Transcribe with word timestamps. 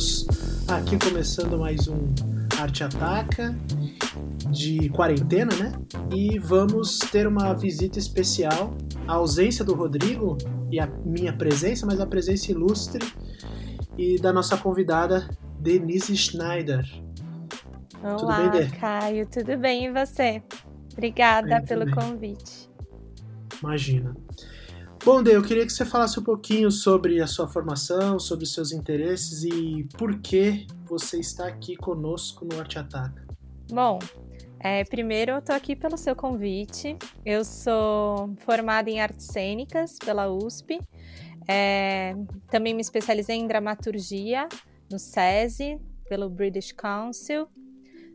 Estamos 0.00 0.26
aqui 0.66 0.98
começando 0.98 1.58
mais 1.58 1.86
um 1.86 2.14
Arte 2.58 2.82
Ataca 2.82 3.54
de 4.50 4.88
quarentena, 4.88 5.54
né? 5.56 5.72
E 6.10 6.38
vamos 6.38 6.98
ter 7.00 7.26
uma 7.26 7.52
visita 7.52 7.98
especial. 7.98 8.74
A 9.06 9.12
ausência 9.16 9.62
do 9.62 9.74
Rodrigo 9.74 10.38
e 10.70 10.80
a 10.80 10.86
minha 10.86 11.34
presença, 11.34 11.84
mas 11.84 12.00
a 12.00 12.06
presença 12.06 12.50
ilustre 12.50 13.06
e 13.98 14.18
da 14.18 14.32
nossa 14.32 14.56
convidada 14.56 15.28
Denise 15.58 16.16
Schneider. 16.16 16.82
Olá, 18.02 18.16
tudo 18.16 18.36
bem, 18.36 18.50
Dê? 18.52 18.76
Caio, 18.78 19.26
tudo 19.26 19.58
bem 19.58 19.84
e 19.84 19.92
você? 19.92 20.42
Obrigada 20.94 21.58
bem, 21.58 21.64
pelo 21.66 21.90
convite. 21.90 22.70
Imagina. 23.62 24.16
Bom, 25.02 25.22
Dê, 25.22 25.34
eu 25.34 25.42
queria 25.42 25.64
que 25.64 25.72
você 25.72 25.86
falasse 25.86 26.20
um 26.20 26.22
pouquinho 26.22 26.70
sobre 26.70 27.22
a 27.22 27.26
sua 27.26 27.48
formação, 27.48 28.18
sobre 28.18 28.44
os 28.44 28.52
seus 28.52 28.70
interesses 28.70 29.44
e 29.44 29.88
por 29.96 30.20
que 30.20 30.66
você 30.84 31.18
está 31.18 31.46
aqui 31.46 31.74
conosco 31.74 32.44
no 32.44 32.60
Arte 32.60 32.78
Ataca. 32.78 33.26
Bom, 33.70 33.98
é, 34.58 34.84
primeiro 34.84 35.32
eu 35.32 35.38
estou 35.38 35.56
aqui 35.56 35.74
pelo 35.74 35.96
seu 35.96 36.14
convite. 36.14 36.98
Eu 37.24 37.46
sou 37.46 38.34
formada 38.40 38.90
em 38.90 39.00
artes 39.00 39.26
cênicas 39.26 39.96
pela 39.98 40.30
USP. 40.30 40.78
É, 41.48 42.14
também 42.50 42.74
me 42.74 42.82
especializei 42.82 43.36
em 43.36 43.46
dramaturgia 43.46 44.46
no 44.90 44.98
SESI, 44.98 45.80
pelo 46.10 46.28
British 46.28 46.72
Council. 46.72 47.48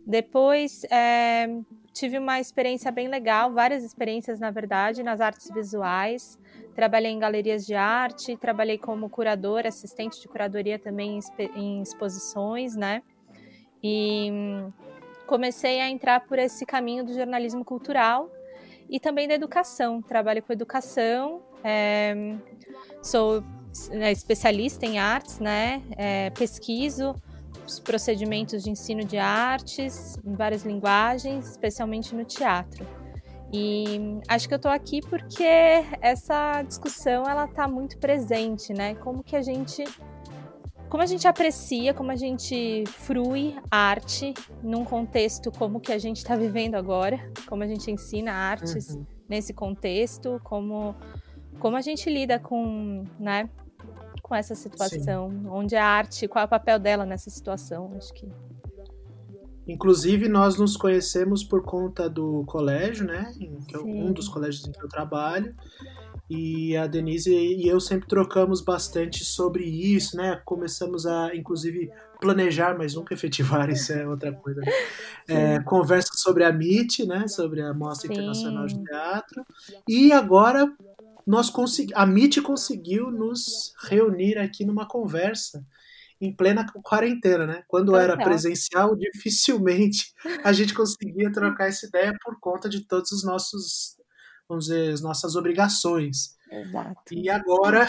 Depois 0.06 0.84
é, 0.92 1.48
tive 1.92 2.20
uma 2.20 2.40
experiência 2.40 2.92
bem 2.92 3.08
legal, 3.08 3.52
várias 3.52 3.84
experiências, 3.84 4.40
na 4.40 4.52
verdade, 4.52 5.02
nas 5.02 5.20
artes 5.20 5.50
visuais. 5.52 6.38
Trabalhei 6.76 7.12
em 7.12 7.20
galerias 7.20 7.66
de 7.66 7.74
arte, 7.74 8.36
trabalhei 8.36 8.78
como 8.78 9.10
curadora, 9.10 9.70
assistente 9.70 10.22
de 10.22 10.28
curadoria 10.28 10.78
também 10.78 11.20
em 11.56 11.82
exposições, 11.82 12.76
né? 12.76 13.02
E 13.82 14.30
comecei 15.26 15.80
a 15.80 15.90
entrar 15.90 16.20
por 16.28 16.38
esse 16.38 16.66
caminho 16.66 17.06
do 17.06 17.14
jornalismo 17.14 17.64
cultural 17.64 18.30
e 18.90 19.00
também 19.00 19.28
da 19.28 19.34
educação. 19.34 20.02
Trabalho 20.02 20.44
com 20.44 20.52
educação, 20.52 21.42
é, 21.64 22.36
sou 23.02 23.42
né, 23.92 24.12
especialista 24.12 24.86
em 24.86 25.00
artes, 25.00 25.40
né? 25.40 25.82
É, 25.98 26.30
pesquiso 26.32 27.16
os 27.66 27.80
procedimentos 27.80 28.64
de 28.64 28.70
ensino 28.70 29.04
de 29.04 29.18
artes 29.18 30.18
em 30.24 30.36
várias 30.36 30.64
linguagens, 30.64 31.52
especialmente 31.52 32.14
no 32.14 32.24
teatro. 32.24 32.86
E 33.58 34.20
acho 34.28 34.50
que 34.50 34.54
eu 34.54 34.58
estou 34.58 34.72
aqui 34.72 35.00
porque 35.00 35.46
essa 36.02 36.62
discussão 36.64 37.24
ela 37.24 37.46
está 37.46 37.70
muito 37.70 37.98
presente, 37.98 38.74
né? 38.74 38.96
Como 38.96 39.24
que 39.24 39.34
a 39.34 39.42
gente 39.42 39.86
como 40.90 41.02
a 41.02 41.06
gente 41.06 41.28
aprecia, 41.28 41.94
como 41.94 42.12
a 42.12 42.16
gente 42.16 42.84
frui 42.86 43.56
arte 43.72 44.34
num 44.62 44.84
contexto 44.84 45.52
como 45.52 45.80
que 45.80 45.92
a 45.92 45.98
gente 45.98 46.18
está 46.18 46.36
vivendo 46.36 46.76
agora, 46.76 47.18
como 47.48 47.64
a 47.64 47.68
gente 47.68 47.90
ensina 47.90 48.34
artes 48.34 48.90
uhum. 48.90 49.06
nesse 49.30 49.54
contexto, 49.54 50.40
como 50.44 50.94
como 51.58 51.78
a 51.78 51.82
gente 51.82 52.10
lida 52.10 52.38
com, 52.38 53.06
né, 53.18 53.50
com 54.22 54.36
essa 54.36 54.54
situação, 54.54 55.30
Sim. 55.30 55.48
onde 55.48 55.76
a 55.78 55.86
arte, 55.86 56.28
qual 56.28 56.44
é 56.44 56.46
o 56.46 56.50
papel 56.50 56.78
dela 56.78 57.06
nessa 57.06 57.30
situação, 57.30 57.94
acho 57.96 58.14
que 58.14 58.28
Inclusive, 59.68 60.28
nós 60.28 60.58
nos 60.58 60.78
conhecemos 60.78 61.44
por 61.44 61.64
conta 61.64 62.10
do 62.10 62.44
colégio, 62.46 63.06
né? 63.06 63.34
Que 63.68 63.76
é 63.76 63.80
um 63.80 64.14
dos 64.14 64.28
colégios 64.28 64.68
em 64.68 64.72
que 64.72 64.84
eu 64.84 64.88
trabalho. 64.88 65.56
E 66.30 66.76
a 66.76 66.88
Denise 66.88 67.32
e 67.34 67.68
eu 67.68 67.80
sempre 67.80 68.08
trocamos 68.08 68.62
bastante 68.62 69.24
sobre 69.24 69.64
isso, 69.64 70.18
né? 70.18 70.42
Começamos 70.44 71.06
a, 71.06 71.36
inclusive, 71.36 71.92
planejar, 72.20 72.76
mas 72.78 72.96
nunca 72.96 73.14
efetivar, 73.14 73.70
isso 73.72 73.94
é 73.94 74.08
outra 74.08 74.32
coisa. 74.34 74.62
É, 75.28 75.60
conversa 75.62 76.12
sobre 76.16 76.44
a 76.44 76.50
MIT, 76.50 77.06
né? 77.06 77.28
Sobre 77.28 77.62
a 77.62 77.74
Mostra 77.74 78.08
Sim. 78.08 78.14
Internacional 78.14 78.66
de 78.66 78.84
Teatro. 78.84 79.46
E 79.88 80.12
agora 80.12 80.72
nós 81.26 81.50
consegui, 81.50 81.94
a 81.96 82.06
MIT 82.06 82.42
conseguiu 82.42 83.10
nos 83.10 83.74
reunir 83.88 84.38
aqui 84.38 84.64
numa 84.64 84.88
conversa 84.88 85.66
em 86.26 86.36
plena 86.36 86.66
quarentena, 86.84 87.46
né? 87.46 87.64
Quando 87.68 87.88
Total. 87.88 88.02
era 88.02 88.18
presencial, 88.18 88.96
dificilmente 88.96 90.14
a 90.44 90.52
gente 90.52 90.74
conseguia 90.74 91.32
trocar 91.32 91.68
essa 91.68 91.86
ideia 91.86 92.14
por 92.24 92.40
conta 92.40 92.68
de 92.68 92.86
todos 92.88 93.12
os 93.12 93.24
nossos, 93.24 93.98
vamos 94.50 94.66
dizer, 94.66 94.94
as 94.94 95.02
nossas 95.02 95.36
obrigações. 95.36 96.36
Exato. 96.52 97.14
E 97.14 97.30
agora 97.30 97.88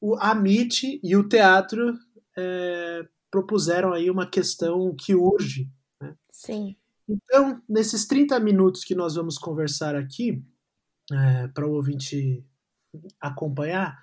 o, 0.00 0.16
a 0.16 0.32
MIT 0.32 1.00
e 1.02 1.16
o 1.16 1.28
teatro 1.28 1.96
é, 2.36 3.06
propuseram 3.30 3.92
aí 3.92 4.10
uma 4.10 4.28
questão 4.28 4.94
que 4.94 5.14
urge. 5.14 5.70
Né? 6.00 6.14
Sim. 6.30 6.76
Então, 7.08 7.62
nesses 7.68 8.06
30 8.06 8.38
minutos 8.40 8.84
que 8.84 8.94
nós 8.94 9.14
vamos 9.14 9.38
conversar 9.38 9.94
aqui, 9.94 10.42
é, 11.10 11.48
para 11.48 11.66
o 11.66 11.72
ouvinte 11.72 12.44
acompanhar, 13.20 14.00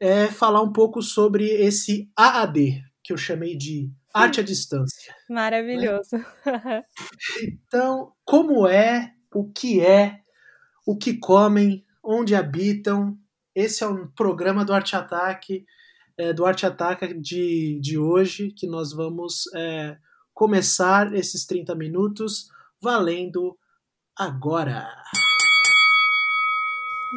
é 0.00 0.26
falar 0.26 0.62
um 0.62 0.72
pouco 0.72 1.02
sobre 1.02 1.46
esse 1.46 2.10
AAD, 2.16 2.82
que 3.02 3.12
eu 3.12 3.16
chamei 3.16 3.56
de 3.56 3.90
arte 4.12 4.40
à 4.40 4.42
distância. 4.42 5.14
Maravilhoso. 5.28 6.16
Né? 6.44 6.82
Então, 7.42 8.12
como 8.24 8.66
é, 8.66 9.12
o 9.34 9.50
que 9.50 9.80
é, 9.80 10.20
o 10.86 10.96
que 10.96 11.18
comem, 11.18 11.84
onde 12.02 12.34
habitam. 12.34 13.18
Esse 13.54 13.82
é 13.82 13.86
um 13.86 14.06
programa 14.06 14.64
do 14.64 14.72
Arte 14.72 14.94
Ataque, 14.94 15.66
é, 16.16 16.32
do 16.32 16.46
Arte 16.46 16.64
Ataca 16.64 17.12
de, 17.12 17.78
de 17.80 17.98
hoje, 17.98 18.52
que 18.52 18.66
nós 18.66 18.92
vamos 18.92 19.44
é, 19.54 19.96
começar 20.32 21.12
esses 21.12 21.44
30 21.44 21.74
minutos 21.74 22.48
valendo 22.80 23.58
agora. 24.16 24.86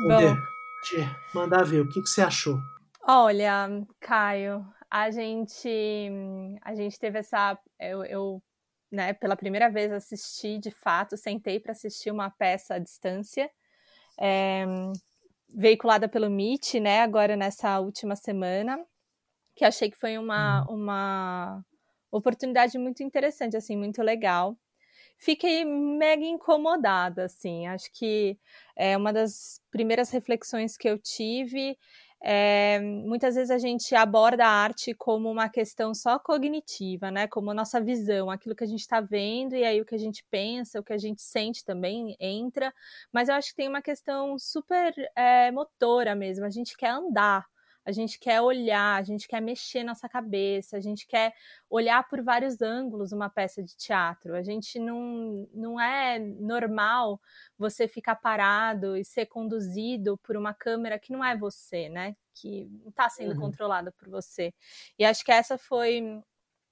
Bom, 0.08 0.36
mandar 1.34 1.64
ver, 1.64 1.82
o 1.82 1.90
que, 1.90 2.02
que 2.02 2.10
você 2.10 2.22
achou? 2.22 2.58
Olha, 3.08 3.68
Caio, 4.00 4.66
a 4.90 5.10
gente, 5.12 5.70
a 6.62 6.76
gente 6.76 7.00
teve 7.00 7.20
essa. 7.20 7.58
Eu, 7.80 8.04
eu 8.06 8.44
né, 8.92 9.14
pela 9.14 9.36
primeira 9.36 9.70
vez 9.70 9.92
assisti 9.92 10.58
de 10.58 10.72
fato, 10.72 11.16
sentei 11.16 11.60
para 11.60 11.72
assistir 11.72 12.12
uma 12.12 12.30
peça 12.30 12.76
à 12.76 12.80
distância, 12.80 13.50
é, 14.20 14.66
veiculada 15.56 16.10
pelo 16.10 16.30
Meet, 16.30 16.76
né, 16.76 17.02
agora 17.02 17.36
nessa 17.36 17.80
última 17.80 18.16
semana, 18.16 18.84
que 19.56 19.64
achei 19.64 19.92
que 19.92 19.98
foi 19.98 20.18
uma, 20.18 20.66
uhum. 20.68 20.76
uma 20.76 21.66
oportunidade 22.12 22.78
muito 22.78 23.04
interessante, 23.04 23.56
assim, 23.56 23.78
muito 23.78 24.02
legal 24.02 24.58
fiquei 25.20 25.66
mega 25.66 26.24
incomodada, 26.24 27.26
assim. 27.26 27.68
Acho 27.68 27.92
que 27.92 28.38
é 28.76 28.98
uma 28.98 29.14
das 29.14 29.62
primeiras 29.70 30.10
reflexões 30.10 30.78
que 30.78 30.90
eu 30.90 30.98
tive. 30.98 31.78
É, 32.22 32.80
muitas 32.82 33.36
vezes 33.36 33.50
a 33.52 33.58
gente 33.58 33.96
aborda 33.96 34.46
a 34.46 34.50
arte 34.50 34.94
como 34.94 35.32
uma 35.32 35.48
questão 35.48 35.94
só 35.94 36.20
cognitiva, 36.20 37.12
né? 37.12 37.28
Como 37.28 37.54
nossa 37.54 37.80
visão, 37.80 38.30
aquilo 38.30 38.56
que 38.56 38.64
a 38.64 38.68
gente 38.68 38.82
está 38.82 39.00
vendo 39.00 39.56
e 39.56 39.64
aí 39.64 39.80
o 39.80 39.86
que 39.86 39.96
a 39.96 40.00
gente 40.00 40.26
pensa, 40.30 40.80
o 40.80 40.84
que 40.84 40.94
a 40.94 40.98
gente 40.98 41.22
sente 41.22 41.64
também 41.64 42.16
entra. 42.20 42.74
Mas 43.12 43.30
eu 43.30 43.36
acho 43.36 43.50
que 43.50 43.56
tem 43.56 43.70
uma 43.70 43.82
questão 43.82 44.38
super 44.40 44.94
é, 45.16 45.52
motora 45.52 46.16
mesmo. 46.16 46.46
A 46.46 46.50
gente 46.50 46.76
quer 46.78 46.90
andar 46.90 47.46
a 47.90 47.92
gente 47.92 48.20
quer 48.20 48.40
olhar, 48.40 49.00
a 49.00 49.02
gente 49.02 49.28
quer 49.28 49.42
mexer 49.42 49.84
nossa 49.84 50.08
cabeça, 50.08 50.78
a 50.78 50.80
gente 50.80 51.08
quer 51.08 51.34
olhar 51.70 52.08
por 52.08 52.22
vários 52.22 52.62
ângulos 52.62 53.12
uma 53.12 53.30
peça 53.30 53.64
de 53.64 53.76
teatro. 53.76 54.36
A 54.36 54.44
gente 54.44 54.78
não, 54.80 55.50
não 55.54 55.82
é 55.82 56.20
normal 56.20 57.20
você 57.58 57.88
ficar 57.88 58.16
parado 58.16 58.96
e 58.96 59.04
ser 59.04 59.26
conduzido 59.26 60.18
por 60.20 60.38
uma 60.38 60.54
câmera 60.54 61.00
que 61.00 61.12
não 61.12 61.26
é 61.26 61.36
você, 61.36 61.90
né? 61.90 62.16
Que 62.36 62.70
está 62.88 63.10
sendo 63.10 63.34
uhum. 63.34 63.42
controlada 63.42 63.92
por 63.92 64.08
você. 64.08 64.54
E 64.98 65.04
acho 65.04 65.26
que 65.26 65.32
essa 65.32 65.58
foi 65.58 66.22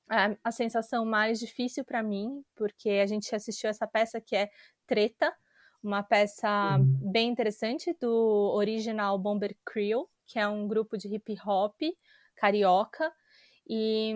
a, 0.08 0.36
a 0.44 0.52
sensação 0.52 1.04
mais 1.04 1.40
difícil 1.40 1.84
para 1.84 2.04
mim, 2.04 2.44
porque 2.56 2.90
a 2.90 3.08
gente 3.08 3.34
assistiu 3.36 3.70
essa 3.70 3.88
peça 3.88 4.22
que 4.22 4.36
é 4.36 4.50
Treta, 4.86 5.34
uma 5.84 6.04
peça 6.04 6.78
uhum. 6.78 7.12
bem 7.12 7.30
interessante 7.30 7.96
do 8.00 8.52
original 8.54 9.18
Bomber 9.18 9.56
Crew, 9.66 10.08
que 10.28 10.38
é 10.38 10.48
um 10.48 10.68
grupo 10.68 10.98
de 10.98 11.08
hip 11.08 11.36
hop 11.46 11.76
carioca. 12.36 13.12
E 13.68 14.14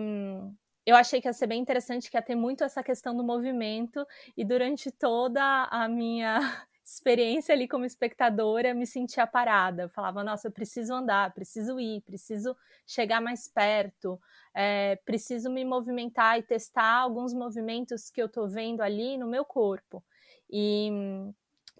eu 0.84 0.96
achei 0.96 1.20
que 1.20 1.28
ia 1.28 1.32
ser 1.32 1.46
bem 1.46 1.60
interessante, 1.60 2.10
que 2.10 2.16
ia 2.16 2.22
ter 2.22 2.34
muito 2.34 2.64
essa 2.64 2.82
questão 2.82 3.16
do 3.16 3.22
movimento, 3.24 4.06
e 4.36 4.44
durante 4.44 4.90
toda 4.90 5.64
a 5.70 5.88
minha 5.88 6.40
experiência 6.84 7.54
ali 7.54 7.68
como 7.68 7.84
espectadora, 7.84 8.74
me 8.74 8.86
sentia 8.86 9.26
parada. 9.26 9.84
Eu 9.84 9.88
falava, 9.88 10.24
nossa, 10.24 10.48
eu 10.48 10.52
preciso 10.52 10.92
andar, 10.92 11.32
preciso 11.32 11.78
ir, 11.78 12.02
preciso 12.02 12.56
chegar 12.86 13.20
mais 13.20 13.48
perto, 13.48 14.20
é, 14.54 14.96
preciso 15.04 15.50
me 15.50 15.64
movimentar 15.64 16.38
e 16.38 16.42
testar 16.42 16.96
alguns 16.98 17.32
movimentos 17.32 18.10
que 18.10 18.20
eu 18.20 18.28
tô 18.28 18.48
vendo 18.48 18.82
ali 18.82 19.16
no 19.16 19.26
meu 19.26 19.44
corpo. 19.44 20.02
E 20.50 20.90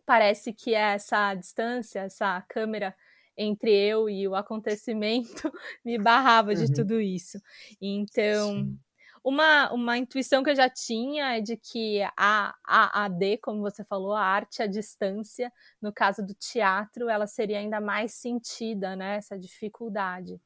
parece 0.07 0.53
que 0.53 0.75
essa 0.75 1.35
distância, 1.35 2.01
essa 2.01 2.41
câmera 2.49 2.95
entre 3.37 3.71
eu 3.71 4.09
e 4.09 4.27
o 4.29 4.35
acontecimento 4.35 5.53
me 5.85 5.99
barrava 5.99 6.55
de 6.55 6.65
uhum. 6.65 6.73
tudo 6.73 7.01
isso. 7.01 7.41
Então, 7.81 8.55
Sim. 8.55 8.79
uma, 9.25 9.73
uma 9.73 9.99
intuição 9.99 10.43
que 10.43 10.51
eu 10.51 10.57
já 10.57 10.69
tinha 10.69 11.37
é 11.37 11.41
de 11.41 11.57
que 11.57 12.03
a, 12.17 12.55
a 12.67 13.05
AD, 13.05 13.39
como 13.39 13.61
você 13.61 13.83
falou, 13.85 14.13
a 14.13 14.25
arte 14.25 14.63
à 14.63 14.67
distância, 14.67 15.53
no 15.81 15.93
caso 15.93 16.25
do 16.25 16.35
teatro, 16.35 17.09
ela 17.09 17.27
seria 17.27 17.59
ainda 17.59 17.81
mais 17.81 18.15
sentida, 18.15 18.95
né? 18.95 19.17
Essa 19.17 19.39
dificuldade. 19.39 20.41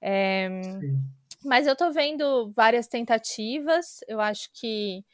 É, 0.00 0.48
mas 1.44 1.66
eu 1.66 1.74
tô 1.74 1.90
vendo 1.90 2.52
várias 2.52 2.86
tentativas, 2.86 3.98
eu 4.06 4.20
acho 4.20 4.48
que 4.52 5.04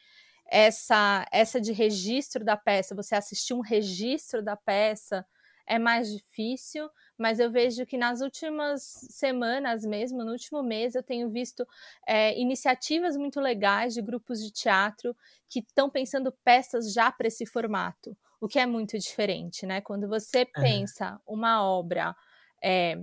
essa, 0.50 1.26
essa 1.30 1.60
de 1.60 1.72
registro 1.72 2.44
da 2.44 2.56
peça, 2.56 2.94
você 2.94 3.14
assistir 3.14 3.54
um 3.54 3.60
registro 3.60 4.42
da 4.42 4.56
peça 4.56 5.26
é 5.66 5.78
mais 5.78 6.10
difícil, 6.10 6.88
mas 7.18 7.40
eu 7.40 7.50
vejo 7.50 7.84
que 7.84 7.98
nas 7.98 8.20
últimas 8.20 8.82
semanas 9.10 9.84
mesmo, 9.84 10.24
no 10.24 10.32
último 10.32 10.62
mês, 10.62 10.94
eu 10.94 11.02
tenho 11.02 11.28
visto 11.28 11.66
é, 12.06 12.38
iniciativas 12.38 13.16
muito 13.16 13.40
legais 13.40 13.92
de 13.94 14.00
grupos 14.00 14.40
de 14.42 14.52
teatro 14.52 15.16
que 15.48 15.58
estão 15.58 15.90
pensando 15.90 16.32
peças 16.44 16.92
já 16.92 17.10
para 17.10 17.26
esse 17.26 17.44
formato, 17.44 18.16
o 18.40 18.46
que 18.46 18.58
é 18.58 18.66
muito 18.66 18.96
diferente, 18.98 19.66
né? 19.66 19.80
Quando 19.80 20.08
você 20.08 20.40
é. 20.40 20.44
pensa 20.44 21.20
uma 21.26 21.62
obra 21.64 22.14
é, 22.62 22.96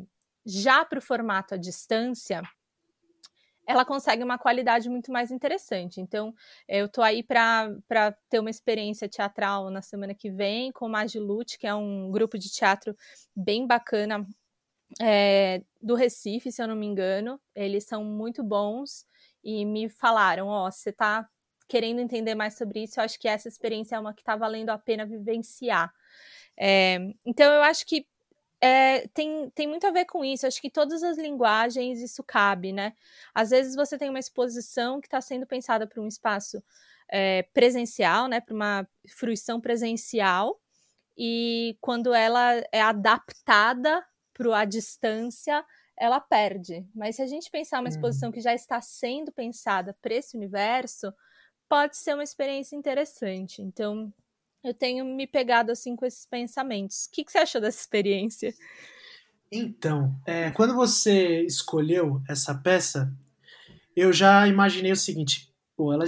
já 0.46 0.86
para 0.86 1.00
o 1.00 1.02
formato 1.02 1.56
à 1.56 1.58
distância, 1.58 2.42
ela 3.68 3.86
consegue 3.86 4.24
uma 4.24 4.38
qualidade 4.38 4.90
muito 4.90 5.12
mais 5.12 5.32
interessante. 5.32 6.00
Então, 6.00 6.34
eu 6.68 6.88
tô 6.90 7.02
aí 7.02 7.24
para 7.24 7.72
ter 8.30 8.40
uma 8.40 8.50
experiência 8.50 9.10
teatral 9.10 9.70
na 9.70 9.82
semana 9.82 10.14
que 10.14 10.30
vem 10.30 10.72
com 10.72 10.86
o 10.86 10.90
Magilute, 10.90 11.58
que 11.58 11.68
é 11.68 11.74
um 11.74 12.12
grupo 12.12 12.38
de 12.38 12.50
teatro 12.52 12.96
bem 13.36 13.66
bacana 13.68 14.26
é, 15.02 15.62
do 15.82 15.96
Recife, 15.96 16.52
se 16.52 16.62
eu 16.62 16.68
não 16.68 16.76
me 16.76 16.86
engano. 16.86 17.40
Eles 17.56 17.86
são 17.86 18.04
muito 18.04 18.44
bons 18.44 19.06
e 19.44 19.66
me 19.66 19.90
falaram: 19.90 20.48
Ó, 20.48 20.68
oh, 20.68 20.72
você 20.72 20.92
tá 20.92 21.28
querendo 21.68 22.00
entender 22.00 22.36
mais 22.36 22.56
sobre 22.58 22.84
isso, 22.84 23.00
eu 23.00 23.04
acho 23.04 23.20
que 23.20 23.28
essa 23.28 23.48
experiência 23.48 23.96
é 23.96 24.00
uma 24.00 24.14
que 24.14 24.24
tá 24.24 24.36
valendo 24.36 24.70
a 24.70 24.78
pena 24.78 25.06
vivenciar. 25.06 25.92
É, 26.58 27.00
então, 27.26 27.52
eu 27.54 27.64
acho 27.64 27.86
que 27.86 28.06
é, 28.62 29.08
tem, 29.10 29.50
tem 29.52 29.68
muito 29.68 29.86
a 29.88 29.92
ver 29.92 30.06
com 30.06 30.24
isso. 30.24 30.48
Acho 30.48 30.62
que 30.62 30.70
todas 30.70 31.04
as 31.04 31.18
linguagens 31.18 32.02
isso 32.02 32.24
cabe, 32.24 32.72
né? 32.74 32.94
Às 33.34 33.50
vezes 33.52 33.76
você 33.76 33.98
tem 33.98 34.10
uma 34.10 34.20
exposição 34.20 35.00
que 35.00 35.08
está 35.08 35.22
sendo 35.22 35.46
pensada 35.46 35.86
para 35.88 36.02
um 36.02 36.08
espaço 36.08 36.64
é, 37.10 37.44
presencial, 37.54 38.28
né? 38.28 38.42
Para 38.42 38.56
uma 38.56 38.88
fruição 39.08 39.62
presencial, 39.62 40.60
e 41.18 41.78
quando 41.80 42.14
ela 42.14 42.62
é 42.72 42.82
adaptada 42.82 44.06
para 44.34 44.60
a 44.60 44.66
distância, 44.66 45.64
ela 45.98 46.20
perde. 46.20 46.86
Mas 46.94 47.16
se 47.16 47.22
a 47.22 47.28
gente 47.28 47.50
pensar 47.50 47.80
uma 47.80 47.90
exposição 47.90 48.30
uhum. 48.30 48.34
que 48.34 48.42
já 48.42 48.54
está 48.54 48.82
sendo 48.82 49.32
pensada 49.32 49.96
para 50.02 50.14
esse 50.14 50.36
universo, 50.36 51.14
pode 51.70 51.96
ser 51.96 52.14
uma 52.14 52.24
experiência 52.24 52.76
interessante. 52.76 53.62
Então, 53.62 54.14
eu 54.66 54.74
tenho 54.74 55.06
me 55.06 55.28
pegado 55.28 55.72
assim 55.72 55.96
com 55.96 56.06
esses 56.06 56.26
pensamentos. 56.26 57.06
O 57.06 57.12
que, 57.12 57.24
que 57.24 57.32
você 57.32 57.40
achou 57.40 57.62
dessa 57.62 57.80
experiência? 57.80 58.54
Então, 59.52 60.16
é, 60.26 60.52
quando 60.52 60.74
você 60.74 61.42
escolheu 61.44 62.22
essa 62.28 62.54
peça, 62.56 63.14
eu 63.96 64.12
já 64.12 64.48
imaginei 64.48 64.92
o 64.92 64.98
seguinte: 64.98 65.54
pô, 65.76 65.94
ela, 65.94 66.06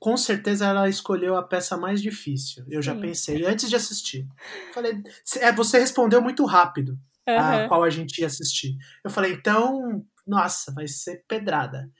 com 0.00 0.16
certeza 0.16 0.66
ela 0.66 0.88
escolheu 0.88 1.36
a 1.36 1.42
peça 1.42 1.76
mais 1.76 2.00
difícil. 2.00 2.64
Eu 2.68 2.82
Sim. 2.82 2.86
já 2.86 2.94
pensei 2.94 3.44
antes 3.44 3.68
de 3.68 3.76
assistir. 3.76 4.26
Falei, 4.72 5.02
é, 5.38 5.52
você 5.52 5.78
respondeu 5.78 6.22
muito 6.22 6.44
rápido 6.44 6.98
uhum. 7.28 7.36
a 7.36 7.68
qual 7.68 7.82
a 7.82 7.90
gente 7.90 8.18
ia 8.18 8.26
assistir. 8.26 8.76
Eu 9.04 9.10
falei, 9.10 9.32
então, 9.32 10.04
nossa, 10.26 10.72
vai 10.72 10.88
ser 10.88 11.24
pedrada. 11.28 11.90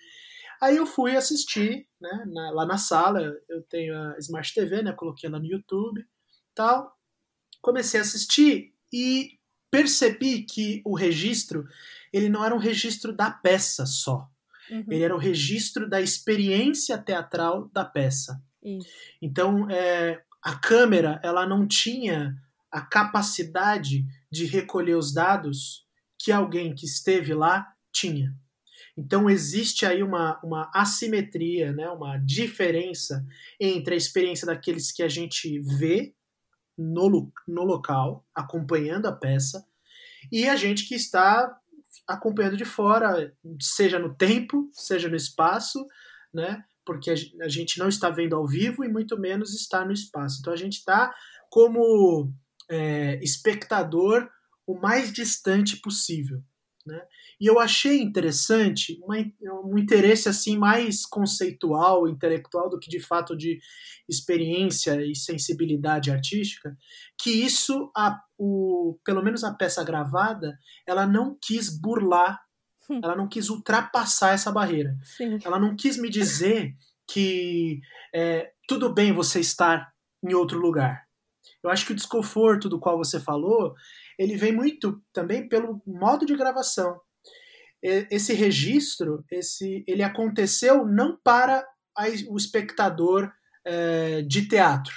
Aí 0.65 0.79
eu 0.79 0.87
fui 0.87 1.15
assistir, 1.15 1.87
né, 2.01 2.25
na, 2.27 2.51
lá 2.51 2.65
na 2.65 2.79
sala, 2.79 3.21
eu 3.51 3.63
tenho 3.65 3.95
a 3.95 4.17
Smart 4.19 4.55
TV, 4.55 4.83
né, 4.83 4.93
coloquei 4.93 5.29
ela 5.29 5.39
no 5.39 5.45
YouTube, 5.45 6.03
tal. 6.55 6.91
Comecei 7.61 8.01
a 8.01 8.03
assistir 8.03 8.73
e 8.91 9.39
percebi 9.71 10.43
que 10.43 10.81
o 10.83 10.97
registro, 10.97 11.69
ele 12.11 12.31
não 12.31 12.43
era 12.43 12.55
um 12.55 12.59
registro 12.59 13.15
da 13.15 13.31
peça 13.31 13.85
só. 13.85 14.27
Uhum. 14.71 14.87
Ele 14.89 15.03
era 15.03 15.15
o 15.15 15.19
registro 15.19 15.87
da 15.87 16.01
experiência 16.01 16.97
teatral 16.97 17.69
da 17.69 17.85
peça. 17.85 18.43
Isso. 18.63 18.89
Então, 19.21 19.69
é, 19.71 20.23
a 20.43 20.55
câmera, 20.55 21.21
ela 21.23 21.47
não 21.47 21.69
tinha 21.69 22.35
a 22.71 22.81
capacidade 22.81 24.07
de 24.33 24.47
recolher 24.47 24.95
os 24.95 25.13
dados 25.13 25.87
que 26.19 26.33
alguém 26.33 26.75
que 26.75 26.87
esteve 26.87 27.35
lá 27.35 27.71
tinha. 27.93 28.35
Então 28.97 29.29
existe 29.29 29.85
aí 29.85 30.03
uma, 30.03 30.41
uma 30.43 30.71
assimetria, 30.73 31.73
né, 31.73 31.89
uma 31.89 32.17
diferença 32.19 33.27
entre 33.59 33.95
a 33.95 33.99
experiência 33.99 34.47
daqueles 34.47 34.93
que 34.93 35.03
a 35.03 35.09
gente 35.09 35.59
vê 35.61 36.15
no, 36.79 37.33
no 37.47 37.65
local, 37.65 38.25
acompanhando 38.35 39.07
a 39.07 39.13
peça, 39.13 39.67
e 40.31 40.49
a 40.49 40.57
gente 40.57 40.87
que 40.87 40.95
está 40.95 41.59
acompanhando 42.07 42.57
de 42.57 42.65
fora, 42.65 43.33
seja 43.61 43.99
no 43.99 44.15
tempo, 44.15 44.69
seja 44.73 45.09
no 45.09 45.17
espaço, 45.17 45.87
né? 46.33 46.65
Porque 46.85 47.11
a 47.11 47.49
gente 47.49 47.79
não 47.79 47.89
está 47.89 48.11
vendo 48.11 48.37
ao 48.37 48.47
vivo 48.47 48.85
e 48.85 48.89
muito 48.89 49.19
menos 49.19 49.55
está 49.55 49.85
no 49.85 49.93
espaço. 49.93 50.39
Então 50.41 50.53
a 50.53 50.57
gente 50.57 50.79
está 50.79 51.15
como 51.51 52.33
é, 52.69 53.19
espectador 53.23 54.29
o 54.67 54.79
mais 54.79 55.13
distante 55.13 55.77
possível. 55.77 56.43
Né? 56.87 57.01
E 57.41 57.47
eu 57.47 57.59
achei 57.59 58.03
interessante 58.03 58.99
uma, 59.03 59.17
um 59.65 59.79
interesse 59.79 60.29
assim 60.29 60.59
mais 60.59 61.07
conceitual, 61.07 62.07
intelectual 62.07 62.69
do 62.69 62.79
que 62.79 62.91
de 62.91 63.01
fato 63.01 63.35
de 63.35 63.59
experiência 64.09 65.01
e 65.03 65.17
sensibilidade 65.17 66.11
artística, 66.11 66.77
que 67.19 67.31
isso 67.31 67.91
a, 67.97 68.21
o, 68.39 68.99
pelo 69.05 69.23
menos 69.23 69.45
a 69.45 69.55
peça 69.55 69.83
gravada, 69.83 70.59
ela 70.87 71.07
não 71.07 71.39
quis 71.41 71.71
burlar, 71.71 72.39
hum. 72.91 73.01
ela 73.03 73.17
não 73.17 73.29
quis 73.29 73.49
ultrapassar 73.49 74.35
essa 74.35 74.53
barreira. 74.53 74.95
Sim. 75.03 75.39
Ela 75.43 75.59
não 75.59 75.75
quis 75.75 75.97
me 75.97 76.11
dizer 76.11 76.75
que 77.09 77.81
é, 78.15 78.51
tudo 78.69 78.93
bem 78.93 79.13
você 79.13 79.41
estar 79.41 79.91
em 80.23 80.35
outro 80.35 80.59
lugar. 80.59 81.05
Eu 81.65 81.71
acho 81.71 81.87
que 81.87 81.93
o 81.93 81.97
desconforto 81.97 82.69
do 82.69 82.79
qual 82.79 82.97
você 82.97 83.19
falou 83.19 83.75
ele 84.19 84.37
vem 84.37 84.53
muito 84.53 85.03
também 85.13 85.49
pelo 85.49 85.83
modo 85.87 86.25
de 86.25 86.37
gravação. 86.37 87.01
Esse 87.83 88.33
registro, 88.33 89.25
esse, 89.31 89.85
ele 89.87 90.03
aconteceu 90.03 90.87
não 90.87 91.19
para 91.23 91.67
a, 91.95 92.05
o 92.29 92.37
espectador 92.37 93.31
é, 93.65 94.23
de 94.23 94.49
teatro, 94.49 94.95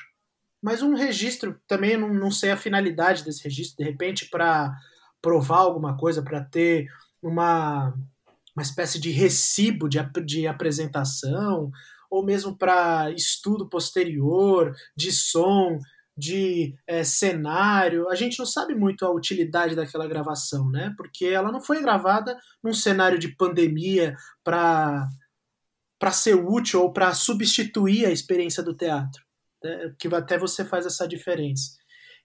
mas 0.62 0.82
um 0.82 0.96
registro, 0.96 1.60
também 1.68 1.98
não, 1.98 2.14
não 2.14 2.32
sei 2.32 2.52
a 2.52 2.58
finalidade 2.58 3.24
desse 3.24 3.44
registro, 3.44 3.84
de 3.84 3.90
repente 3.90 4.30
para 4.30 4.74
provar 5.22 5.60
alguma 5.60 5.98
coisa, 5.98 6.22
para 6.22 6.42
ter 6.42 6.88
uma, 7.22 7.94
uma 8.56 8.64
espécie 8.64 9.00
de 9.00 9.12
recibo 9.12 9.90
de, 9.90 10.00
de 10.26 10.48
apresentação, 10.48 11.70
ou 12.10 12.24
mesmo 12.24 12.58
para 12.58 13.12
estudo 13.12 13.68
posterior, 13.68 14.74
de 14.96 15.12
som, 15.12 15.78
de 16.18 16.76
é, 16.88 17.04
cenário. 17.04 18.10
A 18.10 18.16
gente 18.16 18.40
não 18.40 18.46
sabe 18.46 18.74
muito 18.74 19.06
a 19.06 19.12
utilidade 19.12 19.76
daquela 19.76 20.08
gravação, 20.08 20.70
né? 20.70 20.94
Porque 20.98 21.26
ela 21.26 21.52
não 21.52 21.62
foi 21.62 21.80
gravada 21.82 22.36
num 22.64 22.74
cenário 22.74 23.20
de 23.20 23.36
pandemia 23.36 24.16
para 24.44 25.08
para 26.00 26.12
ser 26.12 26.36
útil 26.36 26.84
ou 26.84 26.94
para 26.94 27.12
substituir 27.16 28.06
a 28.06 28.12
experiência 28.12 28.62
do 28.62 28.76
teatro, 28.76 29.24
né? 29.64 29.96
que 29.98 30.08
até 30.14 30.38
você 30.38 30.64
faz 30.64 30.86
essa 30.86 31.08
diferença. 31.08 31.76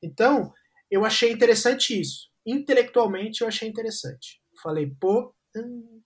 Então, 0.02 0.52
eu 0.90 1.06
achei 1.06 1.32
interessante 1.32 1.98
isso. 1.98 2.28
Intelectualmente, 2.44 3.40
eu 3.40 3.48
achei 3.48 3.66
interessante. 3.66 4.42
Falei, 4.62 4.94
pô. 5.00 5.34
Hum, 5.56 6.02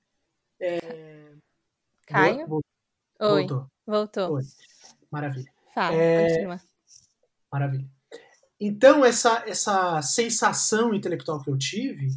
é... 0.60 1.32
Caio? 2.06 2.46
Voltou. 2.46 2.62
Oi. 3.20 3.46
Voltou. 3.84 4.32
Oi. 4.34 4.42
Maravilha. 5.10 5.52
Fala, 5.74 5.96
é... 5.96 6.28
continua. 6.28 6.60
Maravilha. 7.56 7.88
Então, 8.60 9.02
essa, 9.02 9.42
essa 9.46 10.02
sensação 10.02 10.94
intelectual 10.94 11.42
que 11.42 11.48
eu 11.48 11.56
tive, 11.56 12.08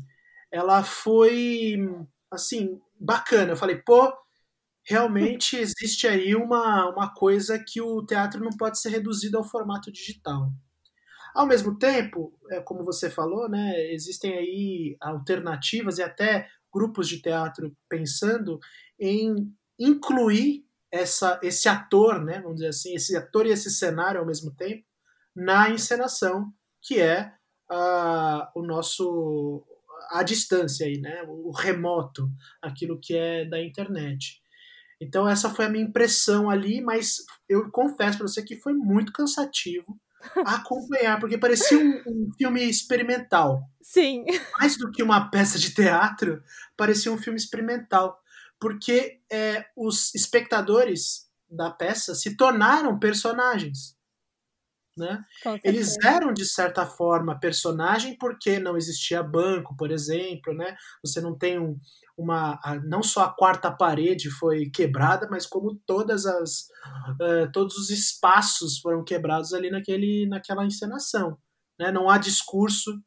ela 0.52 0.84
foi, 0.84 1.78
assim, 2.30 2.78
bacana. 3.00 3.54
Eu 3.54 3.58
falei, 3.58 3.78
pô, 3.78 4.14
realmente 4.84 5.56
existe 5.58 6.08
aí 6.08 6.36
uma, 6.36 6.90
uma 6.90 7.14
coisa 7.14 7.58
que 7.58 7.82
o 7.82 8.06
teatro 8.06 8.44
não 8.44 8.52
pode 8.52 8.80
ser 8.80 8.90
reduzido 8.90 9.38
ao 9.38 9.46
formato 9.46 9.90
digital. 9.90 10.52
Ao 11.34 11.46
mesmo 11.48 11.78
tempo, 11.78 12.38
é, 12.52 12.60
como 12.60 12.84
você 12.84 13.10
falou, 13.10 13.48
né, 13.48 13.94
existem 13.94 14.34
aí 14.34 14.98
alternativas 15.00 16.00
e 16.00 16.04
até 16.04 16.50
grupos 16.74 17.08
de 17.08 17.22
teatro 17.22 17.74
pensando 17.88 18.60
em 19.00 19.54
incluir 19.80 20.66
essa, 20.92 21.40
esse 21.42 21.70
ator, 21.70 22.22
né, 22.22 22.42
vamos 22.42 22.56
dizer 22.56 22.70
assim, 22.70 22.94
esse 22.94 23.16
ator 23.16 23.46
e 23.46 23.52
esse 23.52 23.70
cenário 23.70 24.20
ao 24.20 24.28
mesmo 24.28 24.52
tempo, 24.52 24.84
na 25.40 25.70
encenação, 25.70 26.54
que 26.82 27.00
é 27.00 27.34
uh, 27.72 28.46
o 28.54 28.62
nosso 28.62 29.64
à 30.12 30.22
distância 30.24 30.86
aí, 30.86 31.00
né? 31.00 31.24
O 31.28 31.52
remoto, 31.52 32.30
aquilo 32.62 33.00
que 33.00 33.16
é 33.16 33.46
da 33.46 33.62
internet. 33.62 34.42
Então 35.02 35.28
essa 35.28 35.50
foi 35.50 35.66
a 35.66 35.70
minha 35.70 35.84
impressão 35.84 36.50
ali, 36.50 36.82
mas 36.82 37.18
eu 37.48 37.72
confesso 37.72 38.18
para 38.18 38.28
você 38.28 38.44
que 38.44 38.58
foi 38.58 38.74
muito 38.74 39.14
cansativo 39.14 39.98
acompanhar, 40.46 41.20
porque 41.20 41.38
parecia 41.38 41.78
um, 41.78 42.04
um, 42.06 42.30
filme 42.38 42.64
experimental. 42.64 43.62
Sim. 43.82 44.26
Mais 44.60 44.78
do 44.78 44.92
que 44.92 45.02
uma 45.02 45.30
peça 45.30 45.58
de 45.58 45.74
teatro, 45.74 46.44
parecia 46.76 47.12
um 47.12 47.18
filme 47.18 47.40
experimental, 47.40 48.20
porque 48.60 49.22
é, 49.32 49.66
os 49.78 50.14
espectadores 50.14 51.30
da 51.50 51.72
peça 51.72 52.14
se 52.14 52.36
tornaram 52.36 53.00
personagens. 53.00 53.98
Né? 55.00 55.24
Eles 55.64 55.96
eram, 56.04 56.34
de 56.34 56.46
certa 56.46 56.86
forma, 56.86 57.40
personagem 57.40 58.18
porque 58.18 58.60
não 58.60 58.76
existia 58.76 59.24
banco, 59.24 59.76
por 59.78 59.92
exemplo, 59.92 60.54
né? 60.54 60.76
Você 61.02 61.22
não 61.22 61.38
tem 61.38 61.58
um, 61.58 61.80
uma. 62.18 62.60
Não 62.86 63.02
só 63.02 63.24
a 63.24 63.34
quarta 63.34 63.72
parede 63.72 64.30
foi 64.30 64.70
quebrada, 64.70 65.28
mas 65.32 65.46
como 65.46 65.80
todas 65.88 66.26
as. 66.26 66.68
Uh, 67.20 67.50
todos 67.54 67.78
os 67.78 67.90
espaços 67.90 68.80
foram 68.80 69.04
quebrados 69.04 69.54
ali 69.54 69.72
naquele, 69.72 70.28
naquela 70.28 70.66
encenação. 70.66 71.38
Né? 71.80 71.92
Não 71.92 72.10
há 72.10 72.18
discurso, 72.18 73.02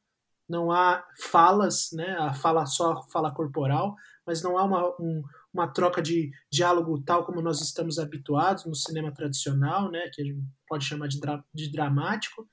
não 0.49 0.73
há 0.73 1.05
falas, 1.21 1.91
né? 1.93 2.17
A 2.19 2.33
fala 2.33 2.65
só 2.65 3.03
fala 3.13 3.35
corporal, 3.35 3.95
mas 4.27 4.43
não 4.43 4.57
há 4.57 4.65
uma, 4.65 4.89
um, 4.99 5.23
uma 5.53 5.69
troca 5.69 6.01
de 6.01 6.31
diálogo 6.51 7.03
tal 7.03 7.25
como 7.25 7.43
nós 7.43 7.61
estamos 7.61 7.99
habituados 7.99 8.65
no 8.65 8.75
cinema 8.75 9.13
tradicional, 9.13 9.91
né, 9.91 10.11
que 10.13 10.23
a 10.23 10.25
gente 10.25 10.43
pode 10.67 10.85
chamar 10.85 11.09
de, 11.09 11.21
dra 11.21 11.45
de 11.53 11.71
dramático. 11.71 12.49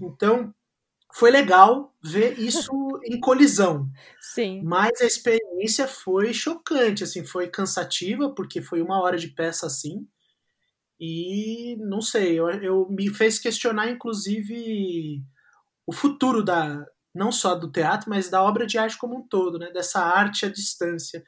Então, 0.00 0.52
foi 1.14 1.30
legal 1.30 1.94
ver 2.02 2.38
isso 2.38 2.70
em 3.04 3.20
colisão. 3.20 3.88
Sim. 4.20 4.62
Mas 4.64 5.00
a 5.00 5.04
experiência 5.04 5.86
foi 5.86 6.32
chocante, 6.32 7.04
assim, 7.04 7.24
foi 7.24 7.48
cansativa, 7.48 8.34
porque 8.34 8.60
foi 8.60 8.82
uma 8.82 9.00
hora 9.00 9.16
de 9.16 9.28
peça 9.28 9.66
assim. 9.66 10.06
E 10.98 11.76
não 11.80 12.00
sei, 12.00 12.38
eu, 12.38 12.48
eu 12.48 12.88
me 12.88 13.08
fez 13.08 13.38
questionar, 13.38 13.88
inclusive, 13.90 15.22
o 15.86 15.92
futuro 15.92 16.44
da 16.44 16.84
não 17.14 17.30
só 17.30 17.54
do 17.54 17.70
teatro, 17.70 18.08
mas 18.08 18.30
da 18.30 18.42
obra 18.42 18.66
de 18.66 18.78
arte 18.78 18.96
como 18.96 19.18
um 19.18 19.28
todo, 19.28 19.58
né? 19.58 19.70
Dessa 19.70 20.00
arte 20.00 20.46
à 20.46 20.48
distância 20.48 21.22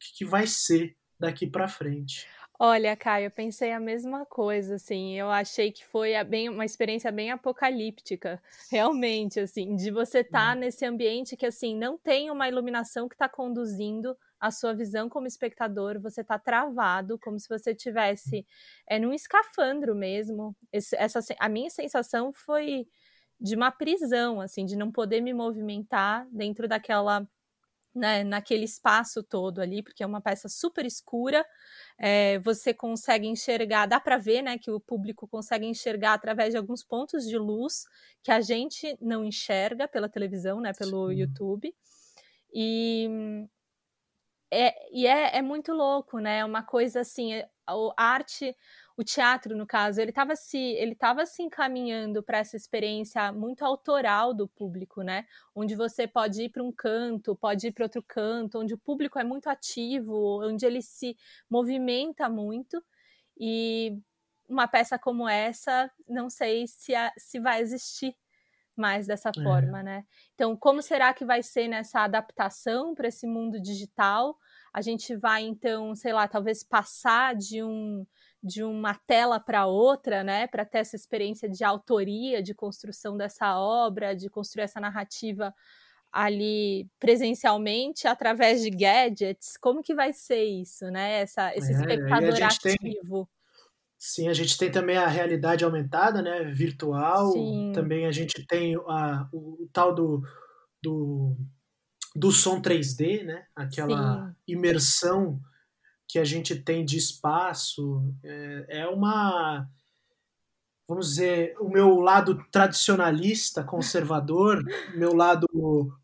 que, 0.00 0.18
que 0.18 0.24
vai 0.24 0.46
ser 0.46 0.96
daqui 1.18 1.46
para 1.46 1.68
frente. 1.68 2.26
Olha, 2.62 2.94
Caio, 2.94 3.24
eu 3.24 3.30
pensei 3.30 3.72
a 3.72 3.80
mesma 3.80 4.26
coisa, 4.26 4.74
assim, 4.74 5.18
eu 5.18 5.30
achei 5.30 5.72
que 5.72 5.82
foi 5.86 6.12
bem, 6.24 6.50
uma 6.50 6.64
experiência 6.64 7.10
bem 7.10 7.30
apocalíptica, 7.30 8.38
realmente, 8.70 9.40
assim, 9.40 9.74
de 9.76 9.90
você 9.90 10.18
estar 10.18 10.50
tá 10.50 10.54
hum. 10.54 10.60
nesse 10.60 10.84
ambiente 10.84 11.38
que, 11.38 11.46
assim, 11.46 11.74
não 11.74 11.96
tem 11.96 12.30
uma 12.30 12.46
iluminação 12.48 13.08
que 13.08 13.14
está 13.14 13.30
conduzindo 13.30 14.14
a 14.38 14.50
sua 14.50 14.74
visão 14.74 15.08
como 15.08 15.26
espectador, 15.26 15.98
você 16.00 16.20
está 16.20 16.38
travado, 16.38 17.18
como 17.18 17.40
se 17.40 17.48
você 17.48 17.74
tivesse 17.74 18.46
é, 18.86 18.98
num 18.98 19.14
escafandro 19.14 19.94
mesmo. 19.94 20.54
Esse, 20.70 20.94
essa, 20.96 21.20
a 21.38 21.48
minha 21.48 21.70
sensação 21.70 22.30
foi 22.30 22.86
de 23.40 23.56
uma 23.56 23.70
prisão, 23.70 24.38
assim, 24.38 24.66
de 24.66 24.76
não 24.76 24.92
poder 24.92 25.22
me 25.22 25.32
movimentar 25.32 26.26
dentro 26.30 26.68
daquela 26.68 27.26
né, 27.94 28.22
naquele 28.24 28.64
espaço 28.64 29.22
todo 29.22 29.60
ali, 29.60 29.82
porque 29.82 30.02
é 30.02 30.06
uma 30.06 30.20
peça 30.20 30.48
super 30.48 30.86
escura. 30.86 31.44
É, 31.98 32.38
você 32.40 32.72
consegue 32.74 33.26
enxergar, 33.26 33.86
dá 33.86 34.00
para 34.00 34.16
ver, 34.16 34.42
né, 34.42 34.58
que 34.58 34.70
o 34.70 34.80
público 34.80 35.26
consegue 35.28 35.66
enxergar 35.66 36.14
através 36.14 36.52
de 36.52 36.58
alguns 36.58 36.82
pontos 36.84 37.26
de 37.26 37.36
luz 37.38 37.84
que 38.22 38.30
a 38.30 38.40
gente 38.40 38.96
não 39.00 39.24
enxerga 39.24 39.88
pela 39.88 40.08
televisão, 40.08 40.60
né, 40.60 40.72
pelo 40.72 41.10
Sim. 41.10 41.12
YouTube. 41.12 41.74
E 42.52 43.08
é, 44.52 44.74
e 44.92 45.06
é, 45.06 45.38
é 45.38 45.42
muito 45.42 45.72
louco, 45.72 46.18
né? 46.18 46.38
É 46.38 46.44
uma 46.44 46.62
coisa 46.62 47.00
assim, 47.00 47.34
a 47.66 47.74
arte 47.96 48.56
o 49.00 49.04
teatro, 49.04 49.56
no 49.56 49.66
caso, 49.66 49.98
ele 49.98 50.10
estava 50.10 50.36
se, 50.36 50.58
ele 50.58 50.94
tava 50.94 51.24
se 51.24 51.42
encaminhando 51.42 52.22
para 52.22 52.36
essa 52.36 52.54
experiência 52.54 53.32
muito 53.32 53.64
autoral 53.64 54.34
do 54.34 54.46
público, 54.46 55.00
né? 55.02 55.24
Onde 55.54 55.74
você 55.74 56.06
pode 56.06 56.42
ir 56.42 56.50
para 56.50 56.62
um 56.62 56.70
canto, 56.70 57.34
pode 57.34 57.68
ir 57.68 57.72
para 57.72 57.86
outro 57.86 58.02
canto, 58.06 58.58
onde 58.58 58.74
o 58.74 58.78
público 58.78 59.18
é 59.18 59.24
muito 59.24 59.48
ativo, 59.48 60.44
onde 60.46 60.66
ele 60.66 60.82
se 60.82 61.16
movimenta 61.48 62.28
muito. 62.28 62.84
E 63.38 63.98
uma 64.46 64.68
peça 64.68 64.98
como 64.98 65.26
essa, 65.26 65.90
não 66.06 66.28
sei 66.28 66.66
se, 66.66 66.94
a, 66.94 67.10
se 67.16 67.40
vai 67.40 67.62
existir 67.62 68.14
mais 68.76 69.06
dessa 69.06 69.30
é. 69.34 69.42
forma, 69.42 69.82
né? 69.82 70.04
Então, 70.34 70.54
como 70.54 70.82
será 70.82 71.14
que 71.14 71.24
vai 71.24 71.42
ser 71.42 71.68
nessa 71.68 72.00
adaptação 72.00 72.94
para 72.94 73.08
esse 73.08 73.26
mundo 73.26 73.58
digital? 73.58 74.36
A 74.74 74.82
gente 74.82 75.16
vai, 75.16 75.44
então, 75.44 75.94
sei 75.94 76.12
lá, 76.12 76.28
talvez 76.28 76.62
passar 76.62 77.34
de 77.34 77.62
um 77.62 78.06
de 78.42 78.62
uma 78.62 78.94
tela 78.94 79.38
para 79.38 79.66
outra, 79.66 80.24
né, 80.24 80.46
para 80.46 80.64
ter 80.64 80.78
essa 80.78 80.96
experiência 80.96 81.48
de 81.48 81.62
autoria, 81.62 82.42
de 82.42 82.54
construção 82.54 83.16
dessa 83.16 83.58
obra, 83.58 84.14
de 84.14 84.30
construir 84.30 84.64
essa 84.64 84.80
narrativa 84.80 85.54
ali 86.12 86.88
presencialmente 86.98 88.08
através 88.08 88.62
de 88.62 88.70
gadgets. 88.70 89.56
Como 89.60 89.82
que 89.82 89.94
vai 89.94 90.12
ser 90.12 90.42
isso, 90.42 90.86
né? 90.90 91.20
Essa, 91.20 91.54
esse 91.54 91.72
é, 91.72 91.76
espectador 91.76 92.42
ativo. 92.42 93.26
Tem, 93.26 93.28
sim, 93.98 94.28
a 94.28 94.32
gente 94.32 94.58
tem 94.58 94.70
também 94.70 94.96
a 94.96 95.06
realidade 95.06 95.64
aumentada, 95.64 96.20
né? 96.20 96.44
Virtual. 96.44 97.32
Sim. 97.32 97.72
Também 97.74 98.06
a 98.06 98.12
gente 98.12 98.44
tem 98.46 98.74
a, 98.88 99.28
o, 99.32 99.62
o 99.62 99.68
tal 99.72 99.94
do, 99.94 100.22
do, 100.82 101.36
do 102.14 102.32
som 102.32 102.60
3D, 102.60 103.24
né? 103.24 103.44
Aquela 103.54 104.28
sim. 104.28 104.34
imersão 104.48 105.40
que 106.10 106.18
a 106.18 106.24
gente 106.24 106.56
tem 106.56 106.84
de 106.84 106.96
espaço 106.96 108.02
é, 108.24 108.80
é 108.80 108.86
uma 108.88 109.68
vamos 110.88 111.10
dizer, 111.10 111.54
o 111.60 111.68
meu 111.68 112.00
lado 112.00 112.44
tradicionalista, 112.50 113.62
conservador, 113.62 114.60
meu 114.96 115.14
lado 115.14 115.46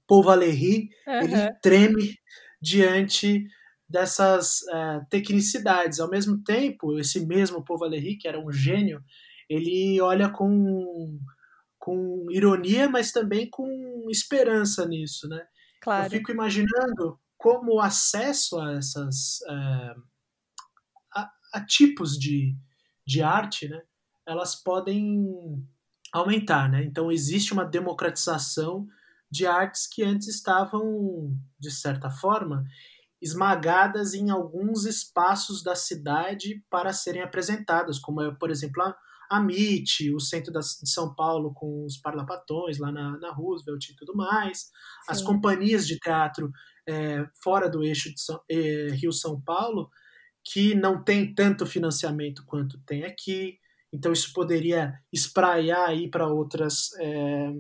Paul 0.07 0.23
Valéry, 0.23 0.91
uhum. 1.05 1.15
ele 1.23 1.53
treme 1.61 2.15
diante 2.63 3.45
dessas 3.89 4.61
uh, 4.63 5.05
tecnicidades. 5.11 5.99
Ao 5.99 6.09
mesmo 6.09 6.41
tempo, 6.45 6.97
esse 7.01 7.27
mesmo 7.27 7.65
Paul 7.65 7.81
Valéry, 7.81 8.17
que 8.17 8.29
era 8.29 8.39
um 8.39 8.53
gênio, 8.53 9.03
ele 9.51 10.01
olha 10.01 10.29
com, 10.29 11.19
com 11.79 12.27
ironia, 12.31 12.89
mas 12.89 13.11
também 13.11 13.51
com 13.51 14.07
esperança 14.09 14.87
nisso, 14.87 15.29
né? 15.29 15.45
Claro. 15.83 16.07
Eu 16.07 16.11
fico 16.11 16.31
imaginando 16.31 17.19
como 17.37 17.75
o 17.75 17.81
acesso 17.81 18.59
a 18.59 18.73
essas 18.73 19.41
é, 19.49 19.95
a, 21.15 21.31
a, 21.55 21.65
tipos 21.65 22.19
de, 22.19 22.57
de 23.07 23.23
arte, 23.23 23.69
né, 23.69 23.83
elas 24.27 24.55
podem 24.55 25.67
aumentar, 26.13 26.69
né? 26.69 26.83
Então 26.85 27.13
existe 27.13 27.53
uma 27.53 27.65
democratização 27.65 28.87
de 29.31 29.47
artes 29.47 29.87
que 29.87 30.03
antes 30.03 30.29
estavam, 30.29 31.37
de 31.59 31.71
certa 31.71 32.11
forma, 32.11 32.65
esmagadas 33.21 34.15
em 34.15 34.31
alguns 34.31 34.85
espaços 34.85 35.63
da 35.63 35.75
cidade 35.75 36.65
para 36.71 36.93
serem 36.93 37.23
apresentadas, 37.23 37.99
como 37.99 38.23
é, 38.23 38.35
por 38.35 38.51
exemplo, 38.51 38.83
a, 38.83 38.97
a 39.31 39.41
MIT, 39.41 40.15
o 40.15 40.21
centro 40.21 40.53
da, 40.53 40.61
de 40.61 40.89
São 40.89 41.15
Paulo 41.15 41.53
com 41.53 41.85
os 41.85 41.97
parlapatões 41.97 42.79
lá 42.79 42.93
na, 42.93 43.19
na 43.19 43.33
Roosevelt 43.33 43.89
e 43.89 43.97
tudo 43.97 44.15
mais, 44.15 44.59
Sim. 44.59 44.69
as 45.09 45.23
companhias 45.23 45.87
de 45.87 45.99
teatro 45.99 46.51
é, 46.87 47.27
fora 47.43 47.69
do 47.69 47.83
eixo 47.83 48.13
de 48.13 48.21
São, 48.21 48.41
é, 48.51 48.89
Rio-São 48.93 49.41
Paulo, 49.41 49.91
que 50.45 50.75
não 50.75 51.03
tem 51.03 51.35
tanto 51.35 51.67
financiamento 51.67 52.45
quanto 52.47 52.79
tem 52.87 53.05
aqui. 53.05 53.59
Então, 53.93 54.13
isso 54.13 54.33
poderia 54.33 54.95
espraiar 55.13 55.89
aí 55.89 56.09
para 56.09 56.29
outras 56.29 56.91
é, 56.99 57.53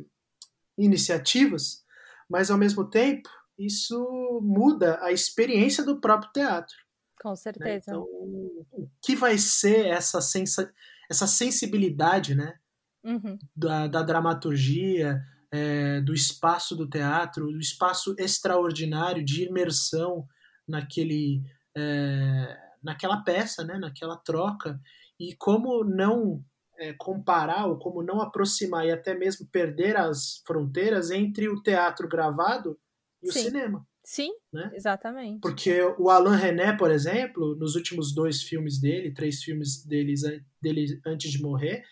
iniciativas, 0.79 1.85
mas, 2.29 2.51
ao 2.51 2.59
mesmo 2.59 2.89
tempo, 2.89 3.29
isso 3.59 4.41
muda 4.43 4.99
a 5.03 5.11
experiência 5.13 5.85
do 5.85 6.01
próprio 6.01 6.31
teatro. 6.33 6.77
Com 7.21 7.31
né? 7.31 7.37
certeza. 7.37 7.71
Né? 7.71 7.79
Então, 7.79 8.03
o 8.03 8.89
que 9.03 9.17
vai 9.17 9.39
ser 9.39 9.87
essa, 9.87 10.21
sensa, 10.21 10.73
essa 11.11 11.27
sensibilidade 11.27 12.35
né, 12.35 12.59
uhum. 13.03 13.39
da, 13.55 13.87
da 13.87 14.03
dramaturgia, 14.03 15.21
é, 15.51 16.01
do 16.01 16.13
espaço 16.13 16.75
do 16.75 16.89
teatro, 16.89 17.51
do 17.51 17.61
espaço 17.61 18.15
extraordinário 18.19 19.25
de 19.25 19.45
imersão 19.45 20.27
naquele, 20.67 21.43
é, 21.77 22.59
naquela 22.83 23.19
peça, 23.19 23.65
né, 23.65 23.79
naquela 23.79 24.17
troca, 24.17 24.81
e 25.19 25.35
como 25.37 25.85
não 25.85 26.45
é, 26.79 26.93
comparar 26.93 27.67
ou 27.67 27.79
como 27.79 28.03
não 28.03 28.21
aproximar 28.21 28.87
e 28.87 28.93
até 28.93 29.15
mesmo 29.15 29.47
perder 29.47 29.97
as 29.97 30.43
fronteiras 30.47 31.11
entre 31.11 31.49
o 31.49 31.63
teatro 31.63 32.09
gravado 32.09 32.79
e 33.23 33.33
Sim. 33.33 33.39
o 33.39 33.43
cinema. 33.43 33.87
Sim, 34.05 34.31
né? 34.53 34.71
exatamente. 34.73 35.41
Porque 35.41 35.83
o 35.99 36.09
Alain 36.11 36.39
René, 36.39 36.73
por 36.77 36.93
exemplo, 36.93 37.57
nos 37.57 37.75
últimos 37.75 38.15
dois 38.15 38.41
filmes 38.41 38.79
dele, 38.79 39.13
três 39.13 39.43
filmes 39.43 39.85
deles, 39.85 40.23
dele 40.63 41.01
antes 41.05 41.33
de 41.33 41.43
morrer, 41.43 41.85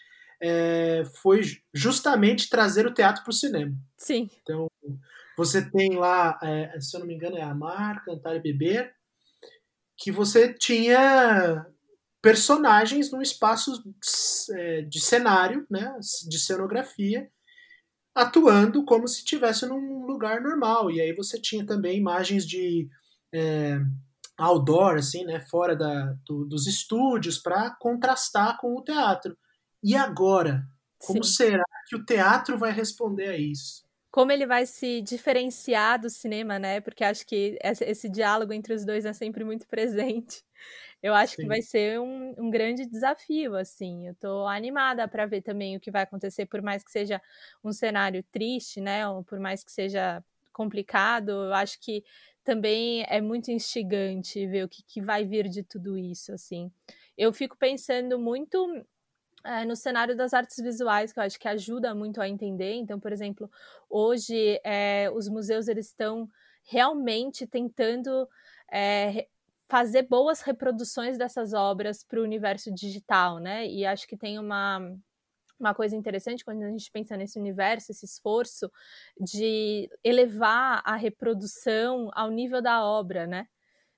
é, 0.46 1.04
foi 1.22 1.40
justamente 1.72 2.50
trazer 2.50 2.86
o 2.86 2.92
teatro 2.92 3.22
para 3.22 3.30
o 3.30 3.34
cinema. 3.34 3.74
Sim. 3.96 4.28
Então, 4.42 4.68
Você 5.38 5.68
tem 5.70 5.96
lá, 5.96 6.38
é, 6.42 6.78
se 6.78 6.94
eu 6.94 7.00
não 7.00 7.06
me 7.06 7.14
engano, 7.14 7.38
é 7.38 7.42
Amar, 7.42 8.04
Cantar 8.04 8.36
e 8.36 8.40
Beber, 8.40 8.94
que 9.96 10.12
você 10.12 10.52
tinha 10.52 11.66
personagens 12.20 13.10
num 13.10 13.22
espaço 13.22 13.82
é, 14.52 14.82
de 14.82 15.00
cenário, 15.00 15.66
né, 15.70 15.96
de 16.28 16.38
cenografia, 16.38 17.28
atuando 18.14 18.84
como 18.84 19.08
se 19.08 19.18
estivesse 19.18 19.66
num 19.66 20.06
lugar 20.06 20.42
normal. 20.42 20.90
E 20.90 21.00
aí 21.00 21.14
você 21.14 21.40
tinha 21.40 21.64
também 21.66 21.98
imagens 21.98 22.46
de 22.46 22.88
é, 23.32 23.80
outdoor, 24.38 24.96
assim, 24.96 25.24
né, 25.24 25.40
fora 25.40 25.74
da, 25.74 26.14
do, 26.26 26.44
dos 26.44 26.66
estúdios, 26.66 27.38
para 27.38 27.70
contrastar 27.80 28.58
com 28.58 28.76
o 28.76 28.82
teatro. 28.84 29.36
E 29.84 29.94
agora? 29.94 30.66
Como 30.96 31.22
Sim. 31.22 31.34
será 31.34 31.64
que 31.86 31.94
o 31.94 32.02
teatro 32.06 32.56
vai 32.56 32.72
responder 32.72 33.28
a 33.28 33.36
isso? 33.36 33.84
Como 34.10 34.32
ele 34.32 34.46
vai 34.46 34.64
se 34.64 35.02
diferenciar 35.02 36.00
do 36.00 36.08
cinema, 36.08 36.58
né? 36.58 36.80
Porque 36.80 37.04
acho 37.04 37.26
que 37.26 37.58
esse, 37.62 38.08
diálogo 38.08 38.54
entre 38.54 38.72
os 38.72 38.82
dois 38.82 39.04
é 39.04 39.12
sempre 39.12 39.44
muito 39.44 39.66
presente. 39.68 40.42
Eu 41.02 41.12
acho 41.12 41.34
Sim. 41.34 41.42
que 41.42 41.48
vai 41.48 41.60
ser 41.60 42.00
um, 42.00 42.34
um, 42.38 42.48
grande 42.48 42.86
desafio, 42.86 43.54
assim. 43.54 44.08
Eu 44.08 44.14
tô 44.14 44.46
animada 44.46 45.06
para 45.06 45.26
ver 45.26 45.42
também 45.42 45.76
o 45.76 45.80
que 45.80 45.90
vai 45.90 46.04
acontecer, 46.04 46.46
por 46.46 46.62
mais 46.62 46.82
que 46.82 46.90
seja 46.90 47.20
um 47.62 47.72
cenário 47.72 48.24
triste, 48.32 48.80
né? 48.80 49.06
Ou 49.06 49.22
por 49.22 49.38
mais 49.38 49.62
que 49.62 49.70
seja 49.70 50.24
complicado, 50.50 51.30
eu 51.30 51.52
acho 51.52 51.78
que 51.78 52.02
também 52.42 53.04
é 53.08 53.20
muito 53.20 53.50
instigante 53.50 54.46
ver 54.46 54.64
o 54.64 54.68
que, 54.68 54.82
que 54.82 55.02
vai 55.02 55.24
vir 55.24 55.48
de 55.48 55.62
tudo 55.62 55.98
isso, 55.98 56.32
assim. 56.32 56.72
Eu 57.18 57.32
fico 57.34 57.56
pensando 57.56 58.18
muito 58.18 58.86
é, 59.44 59.64
no 59.64 59.76
cenário 59.76 60.16
das 60.16 60.32
artes 60.32 60.56
visuais, 60.62 61.12
que 61.12 61.18
eu 61.18 61.22
acho 61.22 61.38
que 61.38 61.48
ajuda 61.48 61.94
muito 61.94 62.20
a 62.20 62.28
entender. 62.28 62.74
Então, 62.74 62.98
por 62.98 63.12
exemplo, 63.12 63.50
hoje 63.88 64.60
é, 64.64 65.10
os 65.14 65.28
museus 65.28 65.68
eles 65.68 65.86
estão 65.86 66.28
realmente 66.64 67.46
tentando 67.46 68.28
é, 68.72 69.26
fazer 69.68 70.02
boas 70.02 70.40
reproduções 70.40 71.18
dessas 71.18 71.52
obras 71.52 72.02
para 72.02 72.20
o 72.20 72.22
universo 72.22 72.72
digital, 72.72 73.38
né? 73.38 73.66
E 73.66 73.84
acho 73.84 74.06
que 74.06 74.16
tem 74.16 74.38
uma 74.38 74.80
uma 75.58 75.72
coisa 75.72 75.96
interessante 75.96 76.44
quando 76.44 76.62
a 76.62 76.68
gente 76.68 76.90
pensa 76.90 77.16
nesse 77.16 77.38
universo, 77.38 77.92
esse 77.92 78.04
esforço 78.04 78.70
de 79.18 79.88
elevar 80.02 80.82
a 80.84 80.96
reprodução 80.96 82.10
ao 82.12 82.28
nível 82.28 82.60
da 82.60 82.84
obra, 82.84 83.26
né? 83.26 83.46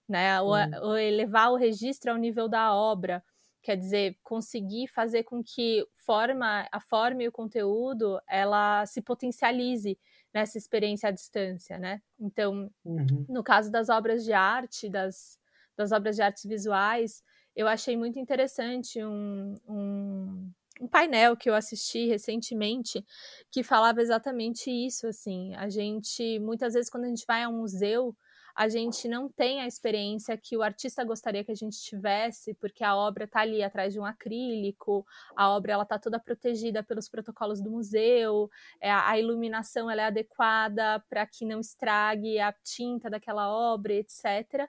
né? 0.09 0.41
Ou, 0.41 0.55
ou 0.83 0.99
elevar 0.99 1.51
o 1.51 1.57
registro 1.57 2.13
ao 2.13 2.19
nível 2.19 2.49
da 2.49 2.75
obra. 2.75 3.23
Quer 3.67 3.77
dizer, 3.77 4.17
conseguir 4.23 4.87
fazer 4.87 5.25
com 5.25 5.43
que 5.43 5.85
forma, 5.97 6.69
a 6.71 6.79
forma 6.79 7.25
e 7.25 7.27
o 7.27 7.33
conteúdo 7.33 8.21
ela 8.29 8.87
se 8.87 9.03
potencialize 9.03 9.99
nessa 10.33 10.57
experiência 10.57 11.09
à 11.09 11.11
distância, 11.11 11.77
né? 11.77 12.01
Então, 12.17 12.71
uhum. 12.85 13.27
no 13.29 13.43
caso 13.43 13.69
das 13.69 13.89
obras 13.89 14.25
de 14.25 14.33
arte, 14.33 14.89
das, 14.89 15.37
das 15.77 15.91
obras 15.91 16.15
de 16.15 16.23
artes 16.23 16.45
visuais, 16.45 17.25
eu 17.57 17.67
achei 17.67 17.97
muito 17.97 18.21
interessante 18.21 19.05
um, 19.05 19.57
um 19.69 20.53
um 20.81 20.87
painel 20.87 21.37
que 21.37 21.49
eu 21.51 21.55
assisti 21.55 22.07
recentemente 22.07 23.05
que 23.51 23.65
falava 23.65 24.01
exatamente 24.01 24.71
isso, 24.71 25.07
assim, 25.09 25.55
a 25.57 25.69
gente, 25.69 26.39
muitas 26.39 26.75
vezes 26.75 26.91
quando 26.91 27.05
a 27.05 27.09
gente 27.09 27.25
vai 27.27 27.43
a 27.43 27.49
um 27.49 27.59
museu, 27.59 28.17
a 28.57 28.71
gente 28.71 29.07
não 29.07 29.29
tem 29.29 29.61
a 29.61 29.67
experiência 29.67 30.35
que 30.35 30.57
o 30.57 30.63
artista 30.63 31.05
gostaria 31.05 31.45
que 31.45 31.53
a 31.53 31.55
gente 31.55 31.79
tivesse, 31.79 32.55
porque 32.55 32.83
a 32.83 32.97
obra 32.97 33.25
está 33.25 33.41
ali 33.41 33.63
atrás 33.63 33.93
de 33.93 34.01
um 34.01 34.05
acrílico, 34.05 35.07
a 35.37 35.51
obra 35.51 35.75
ela 35.75 35.83
está 35.83 35.99
toda 35.99 36.19
protegida 36.19 36.83
pelos 36.83 37.07
protocolos 37.07 37.61
do 37.61 37.71
museu, 37.71 38.51
é, 38.81 38.91
a 38.91 39.19
iluminação 39.19 39.91
ela 39.91 40.01
é 40.01 40.05
adequada 40.07 41.05
para 41.11 41.27
que 41.27 41.45
não 41.45 41.61
estrague 41.61 42.41
a 42.41 42.51
tinta 42.65 43.11
daquela 43.11 43.47
obra, 43.51 43.93
etc. 43.93 44.67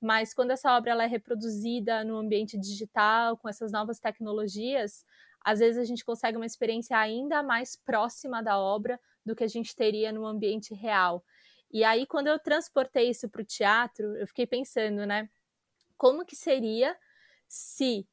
Mas 0.00 0.32
quando 0.32 0.52
essa 0.52 0.74
obra 0.74 0.92
ela 0.92 1.04
é 1.04 1.06
reproduzida 1.06 2.02
no 2.04 2.16
ambiente 2.16 2.58
digital, 2.58 3.36
com 3.36 3.50
essas 3.50 3.70
novas 3.70 4.00
tecnologias, 4.00 5.04
às 5.44 5.58
vezes 5.58 5.76
a 5.76 5.84
gente 5.84 6.06
consegue 6.06 6.38
uma 6.38 6.46
experiência 6.46 6.96
ainda 6.96 7.42
mais 7.42 7.76
próxima 7.76 8.42
da 8.42 8.58
obra 8.58 8.98
do 9.26 9.36
que 9.36 9.44
a 9.44 9.48
gente 9.48 9.76
teria 9.76 10.10
no 10.10 10.24
ambiente 10.24 10.72
real. 10.72 11.22
E 11.70 11.84
aí, 11.84 12.06
quando 12.06 12.28
eu 12.28 12.38
transportei 12.38 13.10
isso 13.10 13.28
para 13.28 13.42
o 13.42 13.44
teatro, 13.44 14.16
eu 14.16 14.26
fiquei 14.26 14.46
pensando, 14.46 15.06
né? 15.06 15.28
Como 15.96 16.24
que 16.24 16.36
seria 16.36 16.96
se 17.48 18.06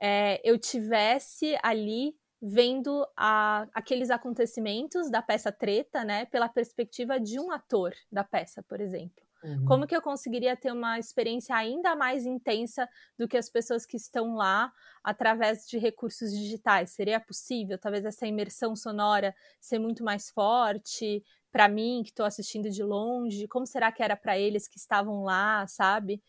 é, 0.00 0.40
eu 0.44 0.58
tivesse 0.58 1.58
ali 1.62 2.16
vendo 2.40 3.06
a, 3.16 3.66
aqueles 3.74 4.10
acontecimentos 4.10 5.10
da 5.10 5.20
peça 5.20 5.50
treta, 5.50 6.04
né, 6.04 6.24
pela 6.26 6.48
perspectiva 6.48 7.18
de 7.18 7.38
um 7.40 7.50
ator 7.50 7.92
da 8.10 8.22
peça, 8.22 8.62
por 8.62 8.80
exemplo. 8.80 9.27
Uhum. 9.42 9.64
Como 9.66 9.86
que 9.86 9.94
eu 9.94 10.02
conseguiria 10.02 10.56
ter 10.56 10.72
uma 10.72 10.98
experiência 10.98 11.54
ainda 11.54 11.94
mais 11.94 12.26
intensa 12.26 12.88
do 13.16 13.28
que 13.28 13.36
as 13.36 13.48
pessoas 13.48 13.86
que 13.86 13.96
estão 13.96 14.34
lá 14.34 14.72
através 15.02 15.66
de 15.68 15.78
recursos 15.78 16.32
digitais? 16.32 16.90
Seria 16.90 17.20
possível, 17.20 17.78
talvez, 17.78 18.04
essa 18.04 18.26
imersão 18.26 18.74
sonora 18.74 19.34
ser 19.60 19.78
muito 19.78 20.02
mais 20.02 20.30
forte 20.30 21.24
para 21.50 21.68
mim, 21.68 22.02
que 22.02 22.10
estou 22.10 22.26
assistindo 22.26 22.68
de 22.68 22.82
longe? 22.82 23.48
Como 23.48 23.66
será 23.66 23.90
que 23.92 24.02
era 24.02 24.16
para 24.16 24.38
eles 24.38 24.68
que 24.68 24.76
estavam 24.78 25.22
lá, 25.22 25.66
sabe? 25.66 26.22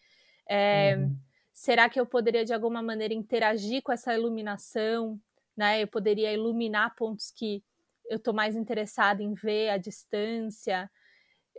É, 0.48 0.95
uhum. 0.95 1.17
Será 1.52 1.89
que 1.89 2.00
eu 2.00 2.06
poderia, 2.06 2.45
de 2.45 2.54
alguma 2.54 2.82
maneira, 2.82 3.13
interagir 3.13 3.82
com 3.82 3.91
essa 3.91 4.13
iluminação? 4.13 5.19
Né? 5.58 5.84
Eu 5.84 5.88
poderia 5.88 6.32
iluminar 6.32 6.95
pontos 6.95 7.32
que 7.32 7.63
eu 8.10 8.17
estou 8.17 8.34
mais 8.34 8.56
interessada 8.56 9.22
em 9.22 9.34
ver 9.34 9.69
à 9.69 9.78
distância 9.78 10.89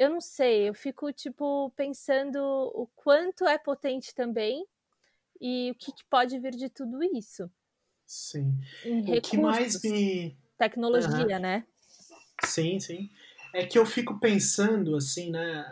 eu 0.01 0.09
não 0.09 0.21
sei, 0.21 0.67
eu 0.67 0.73
fico, 0.73 1.13
tipo, 1.13 1.71
pensando 1.77 2.39
o 2.39 2.87
quanto 2.97 3.47
é 3.47 3.59
potente 3.59 4.15
também 4.15 4.65
e 5.39 5.73
o 5.73 5.75
que, 5.75 5.93
que 5.93 6.03
pode 6.09 6.39
vir 6.39 6.53
de 6.53 6.71
tudo 6.71 7.05
isso. 7.05 7.51
Sim. 8.07 8.59
Em 8.83 9.19
o 9.19 9.21
que 9.21 9.37
mais 9.37 9.83
me. 9.83 10.39
Tecnologia, 10.57 11.37
uhum. 11.37 11.43
né? 11.43 11.67
Sim, 12.47 12.81
sim. 12.81 13.11
É 13.53 13.67
que 13.67 13.79
eu 13.79 13.85
fico 13.85 14.19
pensando, 14.19 14.97
assim, 14.97 15.31
né? 15.31 15.67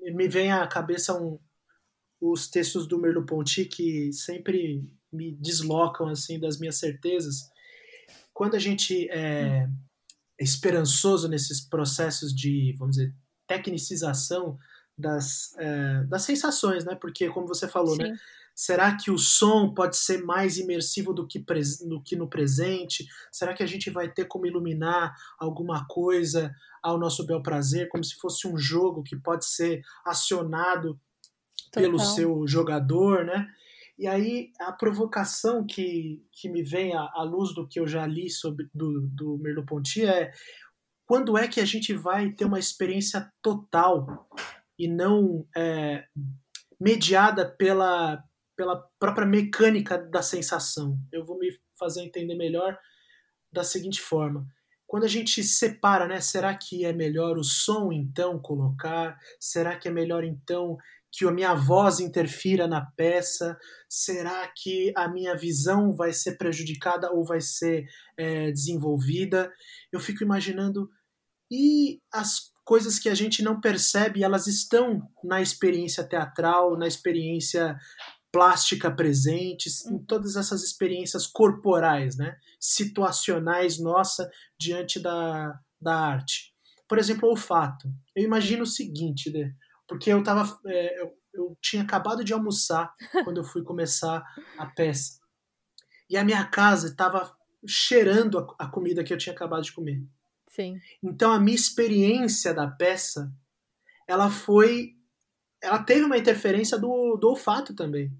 Me 0.00 0.26
vem 0.26 0.50
à 0.50 0.66
cabeça 0.66 1.16
um, 1.16 1.38
os 2.20 2.48
textos 2.48 2.88
do 2.88 2.98
Merleau-Ponty 2.98 3.66
que 3.66 4.12
sempre 4.12 4.84
me 5.12 5.30
deslocam, 5.30 6.08
assim, 6.08 6.40
das 6.40 6.58
minhas 6.58 6.76
certezas. 6.76 7.48
Quando 8.32 8.56
a 8.56 8.58
gente 8.58 9.08
é 9.10 9.64
hum. 9.64 9.76
esperançoso 10.40 11.28
nesses 11.28 11.60
processos 11.60 12.34
de, 12.34 12.74
vamos 12.76 12.96
dizer, 12.96 13.14
tecnicização 13.46 14.58
das, 14.96 15.54
é, 15.58 16.04
das 16.04 16.22
sensações, 16.22 16.84
né? 16.84 16.94
Porque, 16.94 17.28
como 17.28 17.46
você 17.46 17.68
falou, 17.68 17.96
né? 17.96 18.06
Sim. 18.06 18.10
né? 18.12 18.18
Será 18.54 18.96
que 18.96 19.10
o 19.10 19.18
som 19.18 19.74
pode 19.74 19.96
ser 19.96 20.22
mais 20.22 20.58
imersivo 20.58 21.12
do 21.12 21.26
que, 21.26 21.44
do 21.88 22.00
que 22.00 22.14
no 22.14 22.28
presente? 22.28 23.04
Será 23.32 23.52
que 23.52 23.64
a 23.64 23.66
gente 23.66 23.90
vai 23.90 24.08
ter 24.08 24.26
como 24.26 24.46
iluminar 24.46 25.12
alguma 25.40 25.84
coisa 25.88 26.54
ao 26.80 26.96
nosso 26.96 27.26
bel 27.26 27.42
prazer, 27.42 27.88
como 27.88 28.04
se 28.04 28.14
fosse 28.14 28.46
um 28.46 28.56
jogo 28.56 29.02
que 29.02 29.16
pode 29.16 29.44
ser 29.44 29.82
acionado 30.04 31.00
Total. 31.72 31.82
pelo 31.82 31.98
seu 31.98 32.46
jogador, 32.46 33.24
né? 33.24 33.48
E 33.98 34.06
aí 34.06 34.52
a 34.60 34.70
provocação 34.72 35.64
que, 35.66 36.24
que 36.30 36.48
me 36.48 36.62
vem 36.62 36.94
à, 36.94 37.10
à 37.14 37.22
luz 37.22 37.54
do 37.54 37.66
que 37.66 37.80
eu 37.80 37.86
já 37.86 38.06
li 38.06 38.28
sobre 38.30 38.68
do, 38.72 39.00
do 39.08 39.38
Merleau-Ponty 39.38 40.04
é 40.04 40.32
quando 41.06 41.36
é 41.36 41.46
que 41.46 41.60
a 41.60 41.64
gente 41.64 41.92
vai 41.92 42.30
ter 42.32 42.44
uma 42.44 42.58
experiência 42.58 43.30
total 43.42 44.28
e 44.78 44.88
não 44.88 45.46
é, 45.56 46.04
mediada 46.80 47.48
pela, 47.48 48.22
pela 48.56 48.88
própria 48.98 49.26
mecânica 49.26 49.98
da 49.98 50.22
sensação? 50.22 50.98
Eu 51.12 51.24
vou 51.24 51.38
me 51.38 51.48
fazer 51.78 52.02
entender 52.02 52.34
melhor 52.34 52.78
da 53.52 53.62
seguinte 53.62 54.00
forma. 54.00 54.46
Quando 54.86 55.04
a 55.04 55.08
gente 55.08 55.42
separa, 55.42 56.06
né? 56.06 56.20
Será 56.20 56.54
que 56.54 56.84
é 56.84 56.92
melhor 56.92 57.36
o 57.36 57.44
som 57.44 57.90
então 57.90 58.38
colocar? 58.38 59.18
Será 59.40 59.76
que 59.76 59.88
é 59.88 59.90
melhor 59.90 60.24
então 60.24 60.76
que 61.16 61.24
a 61.24 61.30
minha 61.30 61.54
voz 61.54 62.00
interfira 62.00 62.66
na 62.66 62.84
peça? 62.96 63.56
Será 63.88 64.50
que 64.56 64.92
a 64.96 65.08
minha 65.08 65.36
visão 65.36 65.92
vai 65.92 66.12
ser 66.12 66.36
prejudicada 66.36 67.12
ou 67.12 67.24
vai 67.24 67.40
ser 67.40 67.86
é, 68.18 68.50
desenvolvida? 68.50 69.52
Eu 69.92 70.00
fico 70.00 70.24
imaginando 70.24 70.90
e 71.50 72.00
as 72.12 72.52
coisas 72.64 72.98
que 72.98 73.08
a 73.08 73.14
gente 73.14 73.42
não 73.42 73.60
percebe, 73.60 74.24
elas 74.24 74.48
estão 74.48 75.08
na 75.22 75.40
experiência 75.40 76.02
teatral, 76.02 76.76
na 76.76 76.88
experiência 76.88 77.76
plástica 78.32 78.90
presentes, 78.90 79.86
em 79.86 80.04
todas 80.04 80.34
essas 80.34 80.64
experiências 80.64 81.24
corporais, 81.24 82.16
né? 82.16 82.36
situacionais 82.58 83.78
nossa 83.78 84.28
diante 84.58 84.98
da, 84.98 85.56
da 85.80 85.94
arte. 85.94 86.52
Por 86.88 86.98
exemplo, 86.98 87.28
o 87.28 87.30
olfato. 87.30 87.88
Eu 88.16 88.24
imagino 88.24 88.64
o 88.64 88.66
seguinte, 88.66 89.30
né? 89.30 89.54
Porque 89.86 90.10
eu 90.10 90.22
tava, 90.22 90.58
é, 90.66 91.00
eu, 91.00 91.14
eu 91.32 91.58
tinha 91.60 91.82
acabado 91.82 92.24
de 92.24 92.32
almoçar 92.32 92.94
quando 93.24 93.38
eu 93.38 93.44
fui 93.44 93.62
começar 93.62 94.24
a 94.58 94.66
peça. 94.66 95.20
E 96.08 96.16
a 96.16 96.24
minha 96.24 96.44
casa 96.44 96.88
estava 96.88 97.34
cheirando 97.66 98.38
a, 98.38 98.64
a 98.64 98.68
comida 98.68 99.02
que 99.02 99.12
eu 99.12 99.18
tinha 99.18 99.34
acabado 99.34 99.62
de 99.62 99.72
comer. 99.72 100.02
Sim. 100.48 100.80
Então 101.02 101.32
a 101.32 101.40
minha 101.40 101.56
experiência 101.56 102.54
da 102.54 102.68
peça, 102.68 103.32
ela 104.06 104.30
foi, 104.30 104.94
ela 105.62 105.82
teve 105.82 106.04
uma 106.04 106.18
interferência 106.18 106.78
do, 106.78 107.16
do 107.16 107.28
olfato 107.28 107.74
também, 107.74 108.12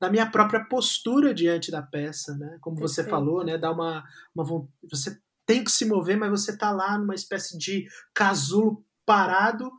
da 0.00 0.10
minha 0.10 0.30
própria 0.30 0.64
postura 0.64 1.34
diante 1.34 1.70
da 1.70 1.82
peça, 1.82 2.36
né? 2.36 2.58
Como 2.60 2.76
Perfeito. 2.76 2.94
você 2.94 3.04
falou, 3.04 3.44
né? 3.44 3.58
Dá 3.58 3.70
uma, 3.72 4.04
uma 4.34 4.44
você 4.90 5.18
tem 5.44 5.62
que 5.62 5.70
se 5.70 5.84
mover, 5.84 6.16
mas 6.16 6.30
você 6.30 6.56
tá 6.56 6.70
lá 6.70 6.98
numa 6.98 7.14
espécie 7.14 7.56
de 7.56 7.86
casulo 8.12 8.84
parado 9.04 9.70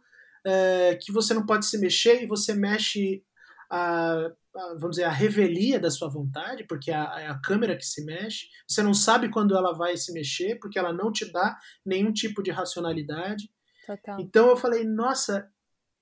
é, 0.47 0.95
que 0.95 1.11
você 1.11 1.33
não 1.33 1.45
pode 1.45 1.65
se 1.65 1.77
mexer 1.77 2.23
e 2.23 2.25
você 2.25 2.53
mexe 2.53 3.21
a, 3.69 4.13
a, 4.55 4.73
vamos 4.79 4.91
dizer, 4.91 5.03
a 5.03 5.11
revelia 5.11 5.77
da 5.77 5.91
sua 5.91 6.07
vontade, 6.07 6.63
porque 6.63 6.89
é 6.89 6.95
a, 6.95 7.19
é 7.19 7.27
a 7.27 7.37
câmera 7.39 7.75
que 7.75 7.85
se 7.85 8.03
mexe. 8.05 8.47
Você 8.65 8.81
não 8.81 8.93
sabe 8.93 9.29
quando 9.29 9.57
ela 9.57 9.73
vai 9.73 9.97
se 9.97 10.13
mexer, 10.13 10.57
porque 10.59 10.79
ela 10.79 10.93
não 10.93 11.11
te 11.11 11.29
dá 11.31 11.57
nenhum 11.85 12.13
tipo 12.13 12.41
de 12.41 12.49
racionalidade. 12.49 13.51
Total. 13.85 14.21
Então 14.21 14.47
eu 14.47 14.55
falei, 14.55 14.85
nossa, 14.85 15.51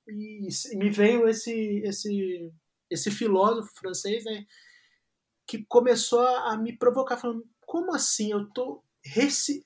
e, 0.07 0.47
e 0.71 0.77
me 0.77 0.91
veio 0.91 1.27
esse, 1.27 1.81
esse, 1.83 2.53
esse 2.87 3.09
filósofo 3.09 3.73
francês, 3.75 4.23
né, 4.25 4.45
que 5.47 5.65
começou 5.65 6.25
a 6.25 6.55
me 6.55 6.77
provocar, 6.77 7.17
falando, 7.17 7.43
como 7.61 7.95
assim? 7.95 8.31
Eu 8.31 8.43
estou 8.43 8.83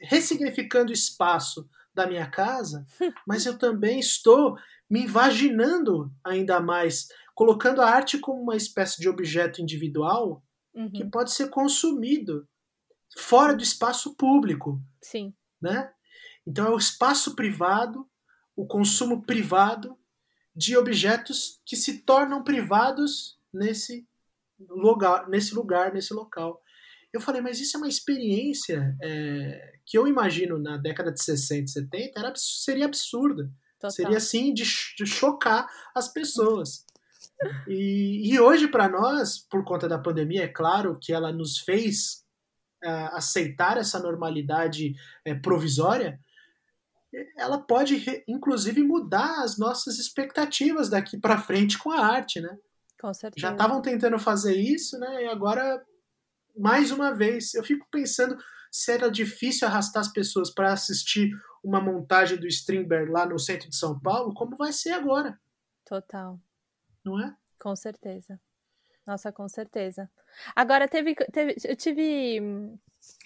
ressignificando 0.01 0.91
espaço 0.91 1.69
da 1.99 2.07
minha 2.07 2.29
casa, 2.29 2.85
mas 3.27 3.45
eu 3.45 3.57
também 3.57 3.99
estou 3.99 4.57
me 4.89 5.03
imaginando 5.03 6.09
ainda 6.23 6.61
mais, 6.61 7.09
colocando 7.35 7.81
a 7.81 7.89
arte 7.89 8.17
como 8.17 8.41
uma 8.41 8.55
espécie 8.55 9.01
de 9.01 9.09
objeto 9.09 9.61
individual 9.61 10.41
uhum. 10.73 10.91
que 10.91 11.03
pode 11.03 11.31
ser 11.31 11.49
consumido 11.49 12.47
fora 13.17 13.53
do 13.53 13.61
espaço 13.61 14.15
público. 14.15 14.81
Sim. 15.01 15.33
Né? 15.61 15.91
Então 16.47 16.67
é 16.67 16.69
o 16.69 16.77
espaço 16.77 17.35
privado, 17.35 18.09
o 18.55 18.65
consumo 18.65 19.25
privado 19.25 19.97
de 20.55 20.77
objetos 20.77 21.61
que 21.65 21.75
se 21.75 22.03
tornam 22.03 22.43
privados 22.43 23.37
nesse 23.53 24.07
lugar, 24.57 25.27
nesse 25.27 25.53
lugar, 25.53 25.93
nesse 25.93 26.13
local. 26.13 26.61
Eu 27.11 27.19
falei, 27.19 27.41
mas 27.41 27.59
isso 27.59 27.75
é 27.75 27.79
uma 27.79 27.87
experiência 27.87 28.95
é, 29.01 29.79
que 29.85 29.97
eu 29.97 30.07
imagino 30.07 30.59
na 30.59 30.77
década 30.77 31.11
de 31.11 31.23
60 31.23 31.63
e 31.63 31.67
70 31.67 32.19
era, 32.19 32.33
seria 32.35 32.85
absurda. 32.85 33.51
Total. 33.79 33.91
Seria 33.91 34.17
assim 34.17 34.53
de, 34.53 34.63
de, 34.97 35.05
chocar 35.05 35.67
as 35.95 36.07
pessoas. 36.09 36.85
E, 37.67 38.31
e 38.31 38.39
hoje, 38.39 38.67
para 38.67 38.89
nós, 38.89 39.39
por 39.39 39.63
conta 39.63 39.87
da 39.87 39.97
pandemia, 39.97 40.43
é 40.43 40.47
claro 40.47 40.99
que 41.01 41.13
ela 41.13 41.31
nos 41.31 41.59
fez 41.59 42.25
uh, 42.83 43.15
aceitar 43.15 43.77
essa 43.77 43.99
normalidade 43.99 44.95
uh, 45.25 45.41
provisória, 45.41 46.19
ela 47.37 47.57
pode, 47.57 48.23
inclusive, 48.27 48.83
mudar 48.83 49.43
as 49.43 49.57
nossas 49.57 49.97
expectativas 49.97 50.89
daqui 50.89 51.17
para 51.17 51.41
frente 51.41 51.77
com 51.77 51.91
a 51.91 52.05
arte, 52.05 52.39
né? 52.39 52.57
Com 52.99 53.13
certeza. 53.13 53.47
Já 53.47 53.51
estavam 53.53 53.81
tentando 53.81 54.19
fazer 54.19 54.55
isso, 54.55 54.99
né? 54.99 55.23
E 55.23 55.27
agora, 55.27 55.83
mais 56.59 56.91
uma 56.91 57.13
vez, 57.13 57.53
eu 57.53 57.63
fico 57.63 57.87
pensando 57.89 58.37
se 58.71 58.91
era 58.91 59.09
difícil 59.09 59.67
arrastar 59.67 60.01
as 60.01 60.11
pessoas 60.11 60.53
para 60.53 60.73
assistir 60.73 61.31
uma 61.63 61.81
montagem 61.81 62.37
do 62.37 62.47
Strindberg 62.47 63.11
lá 63.11 63.25
no 63.25 63.39
centro 63.39 63.69
de 63.69 63.75
São 63.75 63.99
Paulo, 63.99 64.33
como 64.33 64.55
vai 64.55 64.71
ser 64.71 64.91
agora. 64.91 65.39
Total. 65.85 66.39
Não 67.03 67.19
é? 67.19 67.35
Com 67.59 67.75
certeza. 67.75 68.39
Nossa, 69.05 69.31
com 69.31 69.47
certeza. 69.49 70.09
Agora, 70.55 70.87
teve, 70.87 71.15
teve 71.15 71.55
eu 71.63 71.75
tive. 71.75 72.39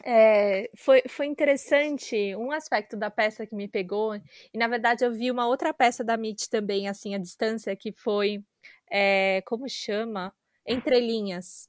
É, 0.03 0.69
foi, 0.77 1.03
foi 1.09 1.25
interessante 1.25 2.35
um 2.35 2.51
aspecto 2.51 2.95
da 2.95 3.11
peça 3.11 3.45
que 3.45 3.55
me 3.55 3.67
pegou, 3.67 4.15
e 4.15 4.57
na 4.57 4.67
verdade 4.67 5.03
eu 5.03 5.11
vi 5.11 5.29
uma 5.29 5.47
outra 5.47 5.73
peça 5.73 6.03
da 6.03 6.13
MIT 6.13 6.49
também, 6.49 6.87
assim, 6.87 7.15
à 7.15 7.17
distância, 7.17 7.75
que 7.75 7.91
foi. 7.91 8.43
É, 8.89 9.41
como 9.45 9.67
chama? 9.67 10.33
Entre 10.65 10.99
linhas. 10.99 11.67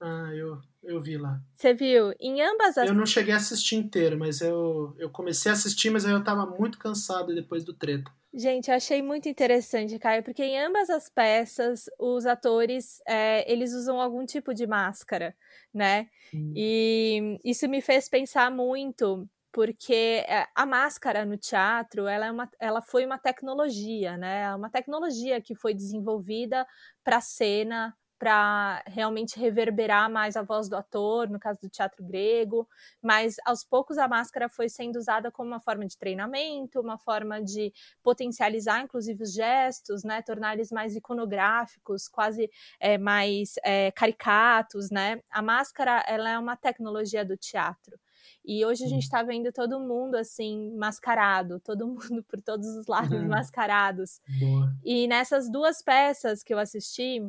Ah, 0.00 0.30
eu, 0.34 0.60
eu 0.82 1.00
vi 1.00 1.16
lá. 1.16 1.40
Você 1.54 1.72
viu? 1.72 2.12
Em 2.20 2.42
ambas 2.42 2.76
as. 2.76 2.88
Eu 2.88 2.94
não 2.94 3.06
cheguei 3.06 3.32
a 3.32 3.38
assistir 3.38 3.76
inteiro, 3.76 4.18
mas 4.18 4.40
eu, 4.40 4.94
eu 4.98 5.10
comecei 5.10 5.50
a 5.50 5.54
assistir, 5.54 5.90
mas 5.90 6.04
aí 6.04 6.12
eu 6.12 6.22
tava 6.22 6.44
muito 6.46 6.78
cansado 6.78 7.34
depois 7.34 7.64
do 7.64 7.72
treta. 7.72 8.10
Gente, 8.34 8.70
eu 8.70 8.76
achei 8.76 9.00
muito 9.00 9.28
interessante, 9.30 9.98
Caio, 9.98 10.22
porque 10.22 10.44
em 10.44 10.58
ambas 10.58 10.90
as 10.90 11.08
peças 11.08 11.86
os 11.98 12.26
atores 12.26 13.00
é, 13.08 13.50
eles 13.50 13.72
usam 13.72 13.98
algum 13.98 14.26
tipo 14.26 14.52
de 14.52 14.66
máscara, 14.66 15.34
né? 15.72 16.08
Hum. 16.34 16.52
E 16.54 17.38
isso 17.42 17.66
me 17.66 17.80
fez 17.80 18.10
pensar 18.10 18.50
muito 18.50 19.26
porque 19.50 20.22
é, 20.28 20.46
a 20.54 20.66
máscara 20.66 21.24
no 21.24 21.38
teatro 21.38 22.06
ela, 22.06 22.26
é 22.26 22.30
uma, 22.30 22.50
ela 22.60 22.82
foi 22.82 23.06
uma 23.06 23.16
tecnologia, 23.16 24.18
né? 24.18 24.42
É 24.42 24.54
uma 24.54 24.68
tecnologia 24.68 25.40
que 25.40 25.54
foi 25.54 25.72
desenvolvida 25.72 26.66
para 27.02 27.16
a 27.16 27.22
cena, 27.22 27.96
para 28.18 28.82
realmente 28.86 29.38
reverberar 29.38 30.10
mais 30.10 30.36
a 30.36 30.42
voz 30.42 30.68
do 30.68 30.76
ator, 30.76 31.28
no 31.28 31.38
caso 31.38 31.60
do 31.60 31.68
teatro 31.68 32.04
grego, 32.04 32.68
mas 33.02 33.36
aos 33.44 33.62
poucos 33.62 33.98
a 33.98 34.08
máscara 34.08 34.48
foi 34.48 34.68
sendo 34.68 34.96
usada 34.96 35.30
como 35.30 35.48
uma 35.48 35.60
forma 35.60 35.86
de 35.86 35.98
treinamento, 35.98 36.80
uma 36.80 36.98
forma 36.98 37.42
de 37.42 37.72
potencializar 38.02 38.82
inclusive 38.82 39.22
os 39.22 39.32
gestos, 39.32 40.02
né, 40.02 40.22
tornar 40.22 40.54
eles 40.54 40.70
mais 40.70 40.96
iconográficos, 40.96 42.08
quase 42.08 42.50
é, 42.80 42.96
mais 42.98 43.54
é, 43.64 43.90
caricatos, 43.92 44.90
né? 44.90 45.20
A 45.30 45.42
máscara 45.42 46.02
ela 46.06 46.30
é 46.30 46.38
uma 46.38 46.56
tecnologia 46.56 47.24
do 47.24 47.36
teatro. 47.36 47.98
E 48.44 48.64
hoje 48.64 48.84
a 48.84 48.88
gente 48.88 49.02
está 49.02 49.22
vendo 49.22 49.52
todo 49.52 49.80
mundo 49.80 50.14
assim, 50.14 50.72
mascarado, 50.76 51.60
todo 51.60 51.86
mundo 51.86 52.22
por 52.24 52.40
todos 52.40 52.66
os 52.76 52.86
lados 52.86 53.20
uhum. 53.20 53.28
mascarados. 53.28 54.20
Boa. 54.38 54.72
E 54.84 55.06
nessas 55.08 55.50
duas 55.50 55.82
peças 55.82 56.42
que 56.42 56.54
eu 56.54 56.58
assisti, 56.58 57.20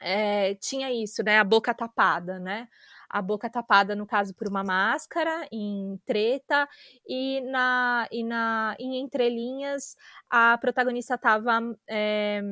é, 0.00 0.54
tinha 0.56 0.92
isso, 0.92 1.22
né? 1.22 1.38
A 1.38 1.44
boca 1.44 1.74
tapada, 1.74 2.38
né? 2.38 2.68
A 3.08 3.22
boca 3.22 3.48
tapada, 3.48 3.94
no 3.94 4.06
caso, 4.06 4.34
por 4.34 4.48
uma 4.48 4.64
máscara 4.64 5.46
em 5.52 5.98
treta, 6.04 6.68
e 7.08 7.40
na, 7.42 8.08
e 8.10 8.24
na 8.24 8.76
em 8.78 8.98
entrelinhas 9.00 9.96
a 10.30 10.58
protagonista 10.58 11.14
estava 11.14 11.60
é, 11.88 12.42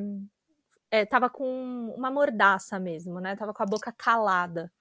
é, 0.91 1.05
tava 1.05 1.29
com 1.29 1.93
uma 1.97 2.09
mordaça 2.11 2.79
mesmo, 2.79 3.19
né? 3.19 3.35
Tava 3.35 3.53
com 3.53 3.63
a 3.63 3.65
boca 3.65 3.91
calada. 3.91 4.71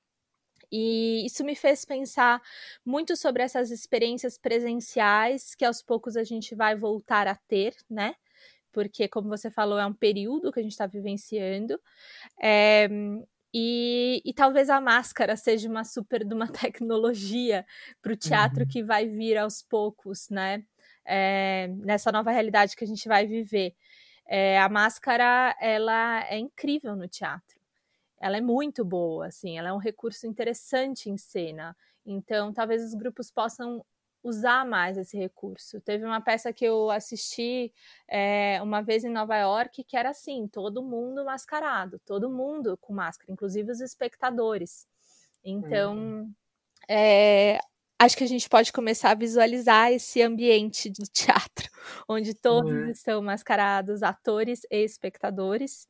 E 0.72 1.24
isso 1.26 1.44
me 1.44 1.54
fez 1.56 1.84
pensar 1.84 2.42
muito 2.84 3.16
sobre 3.16 3.42
essas 3.42 3.70
experiências 3.70 4.38
presenciais 4.38 5.54
que 5.54 5.64
aos 5.64 5.82
poucos 5.82 6.16
a 6.16 6.24
gente 6.24 6.54
vai 6.54 6.74
voltar 6.76 7.28
a 7.28 7.34
ter, 7.36 7.76
né? 7.88 8.16
Porque, 8.74 9.06
como 9.06 9.28
você 9.28 9.48
falou, 9.50 9.78
é 9.78 9.86
um 9.86 9.94
período 9.94 10.52
que 10.52 10.58
a 10.58 10.62
gente 10.62 10.72
está 10.72 10.86
vivenciando. 10.86 11.80
É, 12.42 12.88
e, 13.54 14.20
e, 14.24 14.34
talvez 14.34 14.68
a 14.68 14.80
máscara 14.80 15.36
seja 15.36 15.68
uma 15.68 15.84
super 15.84 16.24
de 16.24 16.34
uma 16.34 16.48
tecnologia 16.50 17.64
para 18.02 18.12
o 18.12 18.16
teatro 18.16 18.62
uhum. 18.62 18.68
que 18.68 18.82
vai 18.82 19.06
vir 19.06 19.38
aos 19.38 19.62
poucos, 19.62 20.28
né? 20.28 20.64
É, 21.06 21.68
nessa 21.78 22.10
nova 22.10 22.32
realidade 22.32 22.74
que 22.74 22.82
a 22.82 22.86
gente 22.86 23.06
vai 23.06 23.26
viver. 23.26 23.76
É, 24.26 24.58
a 24.58 24.68
máscara, 24.68 25.56
ela 25.60 26.26
é 26.28 26.36
incrível 26.36 26.96
no 26.96 27.06
teatro. 27.06 27.60
Ela 28.20 28.38
é 28.38 28.40
muito 28.40 28.84
boa, 28.84 29.26
assim, 29.26 29.58
ela 29.58 29.68
é 29.68 29.72
um 29.72 29.78
recurso 29.78 30.26
interessante 30.26 31.08
em 31.08 31.16
cena. 31.16 31.76
Então, 32.04 32.52
talvez 32.52 32.82
os 32.82 32.94
grupos 32.94 33.30
possam 33.30 33.84
usar 34.24 34.64
mais 34.64 34.96
esse 34.96 35.18
recurso. 35.18 35.80
Teve 35.82 36.06
uma 36.06 36.20
peça 36.20 36.50
que 36.52 36.64
eu 36.64 36.90
assisti 36.90 37.70
é, 38.08 38.58
uma 38.62 38.80
vez 38.80 39.04
em 39.04 39.10
Nova 39.10 39.36
York 39.36 39.84
que 39.84 39.96
era 39.96 40.10
assim, 40.10 40.46
todo 40.46 40.82
mundo 40.82 41.22
mascarado, 41.26 42.00
todo 42.06 42.30
mundo 42.30 42.78
com 42.80 42.94
máscara, 42.94 43.30
inclusive 43.30 43.70
os 43.70 43.82
espectadores. 43.82 44.88
Então, 45.44 46.26
é, 46.88 47.58
acho 47.98 48.16
que 48.16 48.24
a 48.24 48.28
gente 48.28 48.48
pode 48.48 48.72
começar 48.72 49.10
a 49.10 49.14
visualizar 49.14 49.92
esse 49.92 50.22
ambiente 50.22 50.88
de 50.88 51.04
teatro, 51.04 51.68
onde 52.08 52.32
todos 52.32 52.72
uhum. 52.72 52.88
estão 52.88 53.20
mascarados, 53.20 54.02
atores 54.02 54.62
e 54.70 54.82
espectadores, 54.82 55.86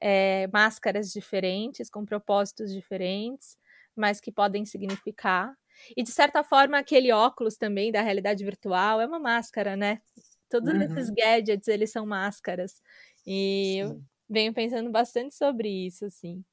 é, 0.00 0.48
máscaras 0.52 1.12
diferentes, 1.12 1.88
com 1.88 2.04
propósitos 2.04 2.72
diferentes, 2.72 3.56
mas 3.94 4.20
que 4.20 4.32
podem 4.32 4.64
significar 4.64 5.56
e 5.96 6.02
de 6.02 6.10
certa 6.10 6.42
forma, 6.42 6.78
aquele 6.78 7.12
óculos 7.12 7.56
também 7.56 7.92
da 7.92 8.02
realidade 8.02 8.44
virtual 8.44 9.00
é 9.00 9.06
uma 9.06 9.18
máscara, 9.18 9.76
né? 9.76 10.00
Todos 10.48 10.72
uhum. 10.72 10.82
esses 10.82 11.10
gadgets, 11.10 11.68
eles 11.68 11.90
são 11.90 12.06
máscaras. 12.06 12.80
E 13.26 13.74
Sim. 13.74 13.80
eu 13.80 14.00
venho 14.28 14.54
pensando 14.54 14.90
bastante 14.90 15.34
sobre 15.34 15.68
isso, 15.68 16.04
assim. 16.04 16.44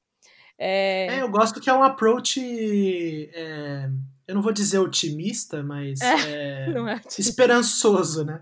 É... 0.58 1.06
é 1.16 1.22
eu 1.22 1.28
gosto 1.28 1.60
que 1.60 1.70
é 1.70 1.74
um 1.74 1.82
approach. 1.82 2.40
É, 3.32 3.88
eu 4.26 4.34
não 4.34 4.42
vou 4.42 4.52
dizer 4.52 4.78
otimista, 4.78 5.62
mas 5.62 6.00
é, 6.00 6.66
é 6.66 7.00
esperançoso, 7.18 8.24
né? 8.24 8.40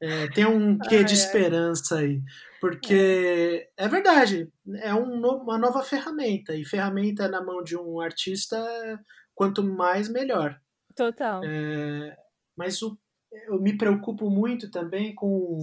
É, 0.00 0.28
tem 0.28 0.44
um 0.44 0.78
quê 0.78 1.02
de 1.02 1.14
esperança 1.14 1.98
aí. 1.98 2.20
Porque 2.60 3.68
é, 3.76 3.88
verdade, 3.88 4.50
é 4.76 4.94
um, 4.94 5.20
uma 5.20 5.58
nova 5.58 5.82
ferramenta. 5.82 6.54
E 6.54 6.64
ferramenta 6.64 7.28
na 7.28 7.42
mão 7.42 7.62
de 7.62 7.76
um 7.76 8.00
artista 8.00 8.56
quanto 9.34 9.62
mais 9.62 10.08
melhor. 10.08 10.58
Total. 10.94 11.42
É, 11.44 12.16
mas 12.56 12.80
o, 12.82 12.98
eu 13.48 13.60
me 13.60 13.76
preocupo 13.76 14.30
muito 14.30 14.70
também 14.70 15.14
com, 15.14 15.58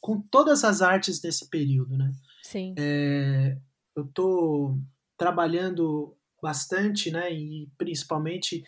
com 0.00 0.20
todas 0.20 0.64
as 0.64 0.80
artes 0.80 1.20
desse 1.20 1.48
período, 1.50 1.96
né? 1.96 2.12
Sim. 2.42 2.74
É, 2.78 3.56
eu 3.96 4.04
estou 4.04 4.78
trabalhando 5.18 6.16
bastante, 6.40 7.10
né? 7.10 7.32
E 7.32 7.68
principalmente 7.76 8.62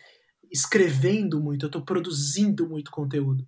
escrevendo 0.51 1.41
muito, 1.41 1.65
eu 1.65 1.67
estou 1.67 1.81
produzindo 1.81 2.69
muito 2.69 2.91
conteúdo. 2.91 3.47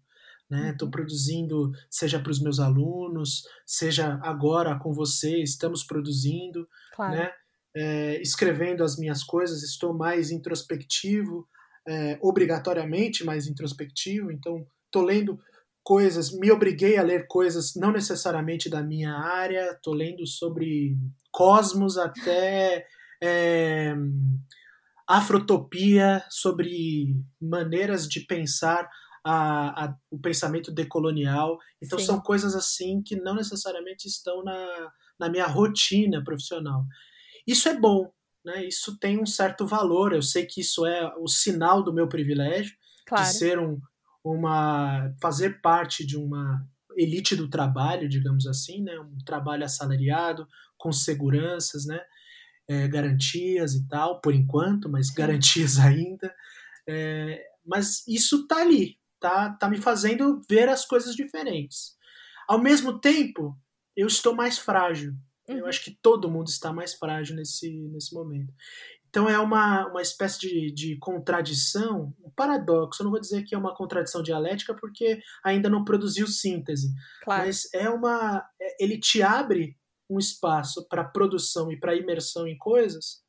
Estou 0.51 0.87
né? 0.87 0.91
produzindo, 0.91 1.71
seja 1.89 2.19
para 2.19 2.31
os 2.31 2.39
meus 2.39 2.59
alunos, 2.59 3.43
seja 3.65 4.19
agora 4.21 4.77
com 4.77 4.93
você, 4.93 5.41
estamos 5.41 5.83
produzindo, 5.83 6.67
claro. 6.95 7.15
né? 7.15 7.31
É, 7.77 8.21
escrevendo 8.21 8.83
as 8.83 8.97
minhas 8.97 9.21
coisas, 9.21 9.61
estou 9.61 9.93
mais 9.93 10.31
introspectivo, 10.31 11.45
é, 11.85 12.17
obrigatoriamente 12.21 13.25
mais 13.25 13.47
introspectivo, 13.47 14.31
então 14.31 14.65
estou 14.85 15.03
lendo 15.03 15.37
coisas, 15.83 16.31
me 16.31 16.49
obriguei 16.51 16.97
a 16.97 17.03
ler 17.03 17.27
coisas 17.27 17.75
não 17.75 17.91
necessariamente 17.91 18.69
da 18.69 18.81
minha 18.81 19.13
área, 19.13 19.71
estou 19.71 19.93
lendo 19.93 20.25
sobre 20.25 20.97
cosmos 21.31 21.97
até 21.97 22.87
é, 23.21 23.93
afrotopia, 25.07 26.23
sobre 26.29 27.15
maneiras 27.39 28.07
de 28.07 28.21
pensar 28.21 28.89
a, 29.25 29.85
a, 29.85 29.95
o 30.11 30.19
pensamento 30.19 30.71
decolonial. 30.71 31.57
Então 31.81 31.97
Sim. 31.97 32.05
são 32.05 32.21
coisas 32.21 32.53
assim 32.53 33.01
que 33.01 33.15
não 33.15 33.33
necessariamente 33.33 34.07
estão 34.07 34.43
na, 34.43 34.91
na 35.19 35.29
minha 35.29 35.47
rotina 35.47 36.23
profissional. 36.23 36.85
Isso 37.47 37.67
é 37.67 37.75
bom, 37.75 38.11
né? 38.45 38.63
Isso 38.65 38.99
tem 38.99 39.19
um 39.19 39.25
certo 39.25 39.65
valor. 39.65 40.13
Eu 40.13 40.21
sei 40.21 40.45
que 40.45 40.61
isso 40.61 40.85
é 40.85 41.11
o 41.17 41.27
sinal 41.27 41.83
do 41.83 41.91
meu 41.91 42.07
privilégio 42.07 42.75
claro. 43.07 43.25
de 43.25 43.33
ser 43.33 43.57
um, 43.57 43.79
uma 44.23 45.11
fazer 45.19 45.59
parte 45.59 46.05
de 46.05 46.17
uma 46.17 46.63
elite 46.95 47.35
do 47.35 47.49
trabalho, 47.49 48.07
digamos 48.07 48.45
assim, 48.45 48.83
né? 48.83 48.97
Um 48.99 49.17
trabalho 49.25 49.65
assalariado 49.65 50.47
com 50.77 50.91
seguranças, 50.91 51.85
né? 51.87 51.99
É, 52.67 52.87
garantias 52.87 53.73
e 53.73 53.87
tal, 53.87 54.21
por 54.21 54.35
enquanto, 54.35 54.87
mas 54.87 55.09
garantias 55.09 55.79
ainda. 55.81 56.31
É, 56.87 57.43
mas 57.65 58.07
isso 58.07 58.45
tá 58.45 58.61
ali, 58.61 58.99
tá, 59.19 59.53
tá 59.53 59.69
me 59.69 59.77
fazendo 59.77 60.41
ver 60.49 60.69
as 60.69 60.85
coisas 60.85 61.15
diferentes. 61.15 61.95
Ao 62.47 62.59
mesmo 62.61 62.99
tempo, 62.99 63.57
eu 63.95 64.07
estou 64.07 64.35
mais 64.35 64.57
frágil. 64.57 65.13
Uhum. 65.47 65.59
Eu 65.59 65.67
acho 65.67 65.83
que 65.83 65.97
todo 66.01 66.29
mundo 66.29 66.47
está 66.47 66.71
mais 66.73 66.93
frágil 66.93 67.35
nesse, 67.35 67.69
nesse 67.89 68.13
momento. 68.13 68.53
Então 69.09 69.29
é 69.29 69.39
uma, 69.39 69.87
uma 69.87 70.01
espécie 70.01 70.39
de, 70.39 70.71
de 70.73 70.97
contradição, 70.97 72.13
um 72.21 72.29
paradoxo. 72.31 73.01
Eu 73.01 73.05
não 73.05 73.11
vou 73.11 73.21
dizer 73.21 73.43
que 73.43 73.55
é 73.55 73.57
uma 73.57 73.73
contradição 73.73 74.21
dialética 74.21 74.75
porque 74.75 75.21
ainda 75.43 75.69
não 75.69 75.85
produziu 75.85 76.27
síntese. 76.27 76.93
Claro. 77.23 77.45
Mas 77.45 77.73
é 77.73 77.89
uma. 77.89 78.45
É, 78.59 78.83
ele 78.83 78.99
te 78.99 79.21
abre 79.21 79.77
um 80.09 80.19
espaço 80.19 80.85
para 80.87 81.03
produção 81.03 81.71
e 81.71 81.79
para 81.79 81.95
imersão 81.95 82.45
em 82.45 82.57
coisas 82.57 83.24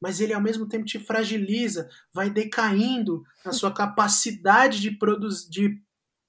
mas 0.00 0.20
ele 0.20 0.32
ao 0.32 0.40
mesmo 0.40 0.66
tempo 0.66 0.84
te 0.84 0.98
fragiliza, 0.98 1.88
vai 2.12 2.30
decaindo 2.30 3.22
na 3.44 3.52
sua 3.52 3.72
capacidade 3.72 4.80
de 4.80 4.90
produzir, 4.92 5.50
de, 5.50 5.82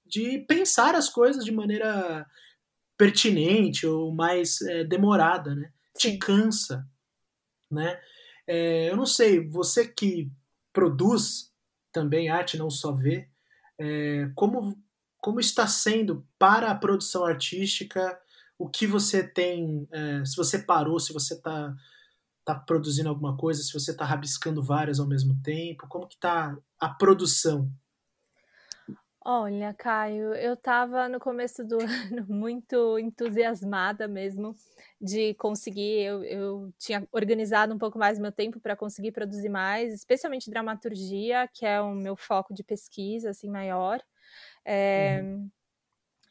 de 0.06 0.38
pensar 0.40 0.94
as 0.94 1.08
coisas 1.08 1.44
de 1.44 1.50
maneira 1.50 2.26
pertinente 2.98 3.86
ou 3.86 4.12
mais 4.14 4.60
é, 4.60 4.84
demorada, 4.84 5.54
né? 5.54 5.72
Sim. 5.96 6.12
Te 6.12 6.18
cansa, 6.18 6.86
né? 7.70 7.98
É, 8.46 8.90
eu 8.90 8.96
não 8.96 9.06
sei, 9.06 9.48
você 9.48 9.86
que 9.88 10.30
produz 10.72 11.50
também 11.90 12.28
arte, 12.28 12.58
não 12.58 12.70
só 12.70 12.92
vê, 12.92 13.28
é, 13.78 14.30
como, 14.34 14.78
como 15.18 15.40
está 15.40 15.66
sendo 15.66 16.26
para 16.38 16.70
a 16.70 16.74
produção 16.74 17.24
artística, 17.24 18.18
o 18.58 18.68
que 18.68 18.86
você 18.86 19.26
tem, 19.26 19.86
é, 19.90 20.24
se 20.24 20.36
você 20.36 20.58
parou, 20.58 20.98
se 21.00 21.12
você 21.12 21.34
está 21.34 21.74
tá 22.44 22.54
produzindo 22.54 23.08
alguma 23.08 23.36
coisa, 23.36 23.62
se 23.62 23.72
você 23.72 23.92
está 23.92 24.04
rabiscando 24.04 24.62
várias 24.62 24.98
ao 24.98 25.06
mesmo 25.06 25.36
tempo, 25.42 25.86
como 25.88 26.06
que 26.06 26.18
tá 26.18 26.56
a 26.78 26.88
produção? 26.88 27.70
Olha, 29.24 29.72
Caio, 29.72 30.34
eu 30.34 30.54
estava 30.54 31.08
no 31.08 31.20
começo 31.20 31.64
do 31.64 31.78
ano 32.12 32.26
muito 32.28 32.98
entusiasmada 32.98 34.08
mesmo 34.08 34.56
de 35.00 35.34
conseguir. 35.34 36.02
Eu, 36.02 36.24
eu 36.24 36.74
tinha 36.76 37.06
organizado 37.12 37.72
um 37.72 37.78
pouco 37.78 37.98
mais 37.98 38.18
meu 38.18 38.32
tempo 38.32 38.58
para 38.58 38.74
conseguir 38.74 39.12
produzir 39.12 39.48
mais, 39.48 39.94
especialmente 39.94 40.50
dramaturgia, 40.50 41.48
que 41.52 41.64
é 41.64 41.80
o 41.80 41.94
meu 41.94 42.16
foco 42.16 42.52
de 42.52 42.64
pesquisa 42.64 43.30
assim 43.30 43.48
maior. 43.48 44.02
É, 44.64 45.20
uhum 45.22 45.50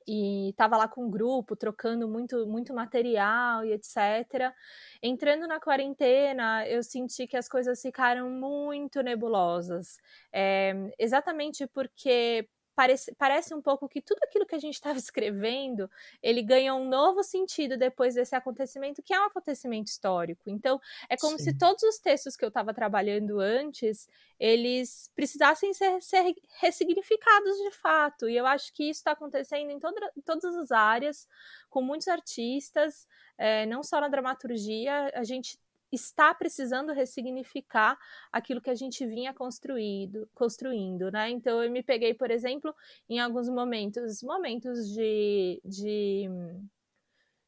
e 0.08 0.50
estava 0.50 0.78
lá 0.78 0.88
com 0.88 1.06
um 1.06 1.10
grupo, 1.12 1.56
trocando 1.56 2.08
muito, 2.08 2.46
muito 2.48 2.74
material 2.74 3.66
e 3.66 3.74
etc. 3.74 4.54
Entrando 5.02 5.48
na 5.48 5.60
quarentena, 5.60 6.68
eu 6.68 6.84
senti 6.84 7.28
que 7.28 7.38
as 7.38 7.48
coisas 7.48 7.82
ficaram 7.82 8.30
muito 8.30 9.02
nebulosas, 9.02 9.98
é, 10.34 10.74
exatamente 11.00 11.68
porque 11.68 12.48
parece, 12.82 13.14
parece 13.14 13.54
um 13.54 13.62
pouco 13.62 13.88
que 13.88 14.02
tudo 14.02 14.18
aquilo 14.24 14.46
que 14.46 14.56
a 14.56 14.60
gente 14.60 14.74
estava 14.74 14.98
escrevendo, 14.98 15.90
ele 16.22 16.42
ganha 16.42 16.74
um 16.74 16.90
novo 16.90 17.24
sentido 17.24 17.78
depois 17.78 18.16
desse 18.16 18.36
acontecimento, 18.36 19.04
que 19.04 19.14
é 19.14 19.22
um 19.22 19.26
acontecimento 19.26 19.88
histórico. 19.88 20.50
Então, 20.50 20.82
é 21.08 21.16
como 21.16 21.38
Sim. 21.38 21.44
se 21.44 21.58
todos 21.58 21.84
os 21.84 22.00
textos 22.00 22.36
que 22.36 22.44
eu 22.44 22.48
estava 22.48 22.74
trabalhando 22.74 23.40
antes, 23.40 24.10
eles 24.40 25.12
precisassem 25.16 25.72
ser, 25.74 26.02
ser, 26.02 26.34
ressignificados 26.60 27.56
de 27.58 27.72
fato. 27.72 28.28
E 28.28 28.36
eu 28.36 28.48
acho 28.48 28.74
que 28.74 28.86
isso 28.90 29.02
está 29.02 29.12
acontecendo 29.12 29.70
em, 29.70 29.80
toda, 29.80 30.12
em 30.18 30.22
todas 30.22 30.56
as 30.56 30.72
áreas, 30.72 31.28
com 31.70 31.84
muitos 31.84 32.08
artistas, 32.08 33.08
é, 33.38 33.68
não 33.68 33.84
só 33.84 34.02
na 34.02 34.08
dramaturgia, 34.08 35.12
a 35.14 35.24
gente 35.24 35.60
está 35.92 36.34
precisando 36.34 36.94
ressignificar 36.94 37.98
aquilo 38.32 38.62
que 38.62 38.70
a 38.70 38.76
gente 38.76 39.06
vinha 39.06 39.34
construído, 39.34 40.30
construindo, 40.34 41.12
né? 41.12 41.30
Então 41.30 41.64
eu 41.64 41.72
me 41.72 41.84
peguei, 41.84 42.14
por 42.14 42.32
exemplo, 42.32 42.74
em 43.10 43.20
alguns 43.20 43.50
momentos, 43.50 44.22
momentos 44.24 44.90
de, 44.90 45.62
de 45.66 46.30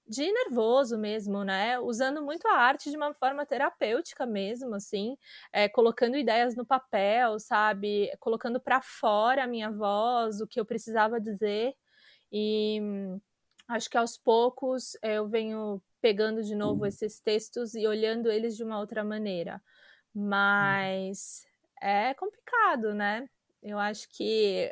de 0.08 0.32
nervoso 0.32 0.98
mesmo, 0.98 1.44
né? 1.44 1.80
Usando 1.80 2.22
muito 2.22 2.46
a 2.48 2.58
arte 2.58 2.90
de 2.92 2.98
uma 2.98 3.14
forma 3.14 3.46
terapêutica 3.46 4.26
mesmo, 4.26 4.76
assim, 4.76 5.18
é, 5.52 5.70
colocando 5.70 6.18
ideias 6.18 6.56
no 6.56 6.66
papel, 6.66 7.40
sabe? 7.40 8.12
Colocando 8.20 8.60
para 8.60 8.82
fora 8.82 9.44
a 9.44 9.48
minha 9.48 9.72
voz, 9.72 10.42
o 10.42 10.48
que 10.48 10.60
eu 10.60 10.66
precisava 10.66 11.22
dizer. 11.22 11.74
E 12.32 12.82
acho 13.68 13.90
que 13.90 13.98
aos 13.98 14.18
poucos 14.18 14.98
eu 15.02 15.28
venho 15.28 15.82
pegando 16.04 16.44
de 16.44 16.54
novo 16.54 16.82
uhum. 16.82 16.86
esses 16.86 17.22
textos 17.22 17.74
e 17.74 17.88
olhando 17.88 18.30
eles 18.30 18.58
de 18.58 18.63
uma 18.63 18.78
outra 18.78 19.06
maneira. 19.06 19.62
Mas 20.13 21.46
é 21.82 22.13
complicado, 22.13 22.94
né? 22.94 23.26
Eu 23.62 23.80
acho 23.80 24.10
que 24.10 24.70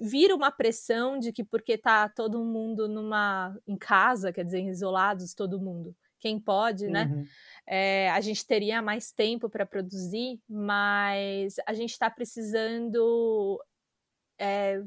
vira 0.00 0.32
uma 0.36 0.52
pressão 0.52 1.18
de 1.18 1.32
que 1.32 1.42
porque 1.42 1.76
tá 1.76 2.08
todo 2.08 2.44
mundo 2.44 2.88
numa 2.88 3.58
em 3.66 3.76
casa, 3.76 4.32
quer 4.32 4.44
dizer, 4.44 4.62
isolados 4.62 5.34
todo 5.34 5.60
mundo, 5.60 5.94
quem 6.20 6.38
pode, 6.38 6.86
né? 6.86 7.06
Uhum. 7.12 7.24
É, 7.66 8.08
a 8.12 8.20
gente 8.20 8.46
teria 8.46 8.80
mais 8.80 9.10
tempo 9.10 9.50
para 9.50 9.66
produzir, 9.66 10.40
mas 10.48 11.56
a 11.66 11.74
gente 11.74 11.90
está 11.90 12.08
precisando 12.08 13.60
é, 14.38 14.80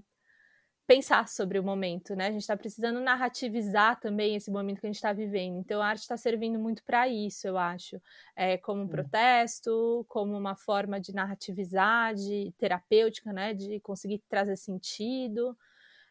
pensar 0.88 1.28
sobre 1.28 1.58
o 1.58 1.64
momento, 1.64 2.16
né? 2.16 2.28
A 2.28 2.32
gente 2.32 2.42
está 2.42 2.56
precisando 2.56 3.00
narrativizar 3.00 4.00
também 4.00 4.36
esse 4.36 4.52
momento 4.52 4.80
que 4.80 4.86
a 4.86 4.90
gente 4.90 4.98
está 4.98 5.12
vivendo. 5.14 5.58
Então, 5.58 5.82
a 5.82 5.88
arte 5.88 6.02
está 6.02 6.16
servindo 6.16 6.60
muito 6.60 6.84
para 6.84 7.08
isso, 7.08 7.48
eu 7.48 7.58
acho, 7.58 8.00
é, 8.36 8.58
como 8.58 8.84
um 8.84 8.88
protesto, 8.88 10.06
como 10.08 10.38
uma 10.38 10.56
forma 10.56 11.00
de 11.00 11.14
narrativizar, 11.14 12.14
de 12.14 12.54
terapêutica, 12.58 13.34
né? 13.34 13.54
De 13.54 13.80
conseguir 13.80 14.22
trazer 14.30 14.56
sentido. 14.58 15.58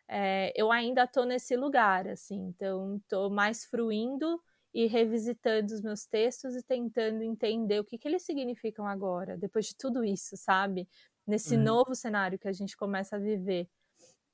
É, 0.09 0.53
eu 0.57 0.71
ainda 0.73 1.05
estou 1.05 1.25
nesse 1.25 1.57
lugar, 1.57 2.09
assim. 2.09 2.49
Então, 2.49 2.97
estou 2.97 3.31
mais 3.31 3.65
fruindo 3.65 4.41
e 4.73 4.87
revisitando 4.87 5.73
os 5.73 5.81
meus 5.81 6.05
textos 6.05 6.57
e 6.57 6.63
tentando 6.63 7.23
entender 7.23 7.79
o 7.79 7.85
que, 7.85 7.97
que 7.97 8.09
eles 8.09 8.25
significam 8.25 8.87
agora, 8.89 9.39
depois 9.39 9.67
de 9.67 9.77
tudo 9.77 10.05
isso, 10.05 10.37
sabe? 10.37 10.89
Nesse 11.25 11.57
uhum. 11.57 11.63
novo 11.63 11.95
cenário 11.95 12.39
que 12.39 12.49
a 12.49 12.53
gente 12.53 12.77
começa 12.77 13.15
a 13.15 13.19
viver 13.21 13.69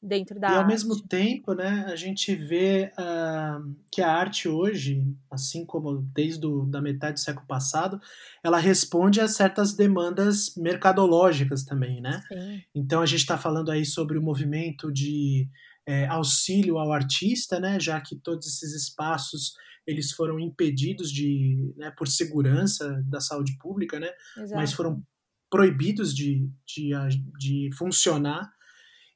dentro 0.02 0.40
da 0.40 0.48
e 0.48 0.50
arte. 0.50 0.62
ao 0.62 0.66
mesmo 0.66 1.00
tempo, 1.02 1.52
né, 1.52 1.84
a 1.86 1.96
gente 1.96 2.34
vê 2.34 2.90
uh, 2.98 3.76
que 3.92 4.00
a 4.00 4.10
arte 4.10 4.48
hoje, 4.48 5.06
assim 5.30 5.64
como 5.66 6.02
desde 6.14 6.40
do, 6.40 6.64
da 6.66 6.80
metade 6.80 7.14
do 7.14 7.20
século 7.20 7.46
passado, 7.46 8.00
ela 8.42 8.58
responde 8.58 9.20
a 9.20 9.28
certas 9.28 9.74
demandas 9.74 10.54
mercadológicas 10.56 11.64
também, 11.64 12.00
né? 12.00 12.22
Sim. 12.28 12.62
Então 12.74 13.02
a 13.02 13.06
gente 13.06 13.20
está 13.20 13.36
falando 13.36 13.70
aí 13.70 13.84
sobre 13.84 14.16
o 14.16 14.22
movimento 14.22 14.90
de 14.90 15.48
é, 15.86 16.06
auxílio 16.06 16.78
ao 16.78 16.92
artista, 16.92 17.60
né, 17.60 17.78
já 17.78 18.00
que 18.00 18.16
todos 18.16 18.46
esses 18.46 18.74
espaços 18.74 19.52
eles 19.86 20.12
foram 20.12 20.38
impedidos 20.38 21.10
de, 21.10 21.74
né, 21.76 21.90
por 21.90 22.06
segurança 22.06 23.02
da 23.06 23.20
saúde 23.20 23.56
pública, 23.58 23.98
né, 23.98 24.10
Exato. 24.36 24.54
mas 24.54 24.72
foram 24.72 25.02
proibidos 25.50 26.14
de, 26.14 26.48
de, 26.64 26.92
de 27.38 27.70
funcionar 27.76 28.50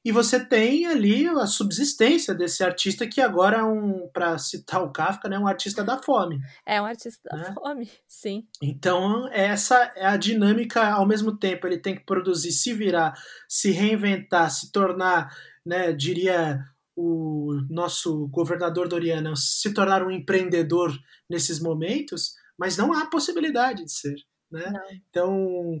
e 0.05 0.11
você 0.11 0.39
tem 0.39 0.85
ali 0.85 1.27
a 1.27 1.47
subsistência 1.47 2.35
desse 2.35 2.63
artista 2.63 3.07
que 3.07 3.19
agora 3.19 3.57
é 3.57 3.63
um, 3.63 4.07
para 4.13 4.37
citar 4.37 4.83
o 4.83 4.91
Kafka, 4.91 5.27
né, 5.27 5.39
um 5.39 5.47
artista 5.47 5.83
da 5.83 5.97
fome. 5.97 6.39
É 6.63 6.79
um 6.79 6.85
artista 6.85 7.27
né? 7.35 7.43
da 7.43 7.53
fome, 7.55 7.89
sim. 8.07 8.47
Então, 8.61 9.27
essa 9.31 9.91
é 9.95 10.05
a 10.05 10.15
dinâmica 10.15 10.87
ao 10.91 11.07
mesmo 11.07 11.35
tempo, 11.35 11.65
ele 11.65 11.79
tem 11.79 11.95
que 11.95 12.05
produzir, 12.05 12.51
se 12.51 12.71
virar, 12.71 13.15
se 13.49 13.71
reinventar, 13.71 14.51
se 14.51 14.71
tornar, 14.71 15.35
né, 15.65 15.91
diria 15.91 16.63
o 16.95 17.59
nosso 17.67 18.27
governador 18.27 18.87
Doriana, 18.87 19.33
se 19.35 19.73
tornar 19.73 20.03
um 20.03 20.11
empreendedor 20.11 20.95
nesses 21.27 21.59
momentos, 21.59 22.35
mas 22.59 22.77
não 22.77 22.93
há 22.93 23.07
possibilidade 23.07 23.83
de 23.83 23.91
ser. 23.91 24.15
Né? 24.51 24.71
Então, 25.09 25.79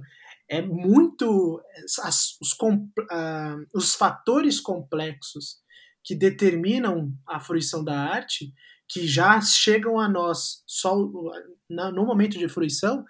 é 0.49 0.61
muito. 0.61 1.61
As, 2.03 2.37
os, 2.41 2.53
uh, 2.53 3.65
os 3.73 3.95
fatores 3.95 4.59
complexos 4.59 5.57
que 6.03 6.15
determinam 6.15 7.11
a 7.27 7.39
fruição 7.39 7.83
da 7.83 7.97
arte, 7.97 8.53
que 8.87 9.07
já 9.07 9.41
chegam 9.41 9.99
a 9.99 10.07
nós 10.07 10.63
só 10.67 10.95
no 10.95 12.05
momento 12.05 12.37
de 12.37 12.47
fruição, 12.47 13.03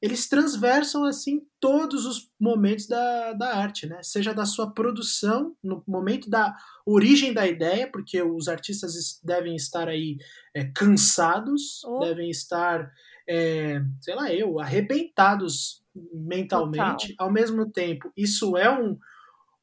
eles 0.00 0.28
transversam 0.28 1.04
assim 1.04 1.40
todos 1.58 2.06
os 2.06 2.30
momentos 2.38 2.86
da, 2.86 3.32
da 3.32 3.56
arte, 3.56 3.86
né? 3.86 4.00
Seja 4.02 4.32
da 4.32 4.46
sua 4.46 4.72
produção, 4.72 5.56
no 5.62 5.82
momento 5.88 6.30
da 6.30 6.56
origem 6.86 7.32
da 7.32 7.46
ideia, 7.48 7.90
porque 7.90 8.22
os 8.22 8.46
artistas 8.46 9.20
devem 9.24 9.56
estar 9.56 9.88
aí 9.88 10.18
é, 10.54 10.64
cansados, 10.66 11.82
oh. 11.84 11.98
devem 11.98 12.30
estar, 12.30 12.92
é, 13.28 13.82
sei 14.00 14.14
lá, 14.14 14.32
eu, 14.32 14.58
arrebentados 14.58 15.84
mentalmente. 16.14 17.08
Total. 17.08 17.26
Ao 17.26 17.32
mesmo 17.32 17.70
tempo, 17.70 18.10
isso 18.16 18.56
é 18.56 18.70
um, 18.70 18.98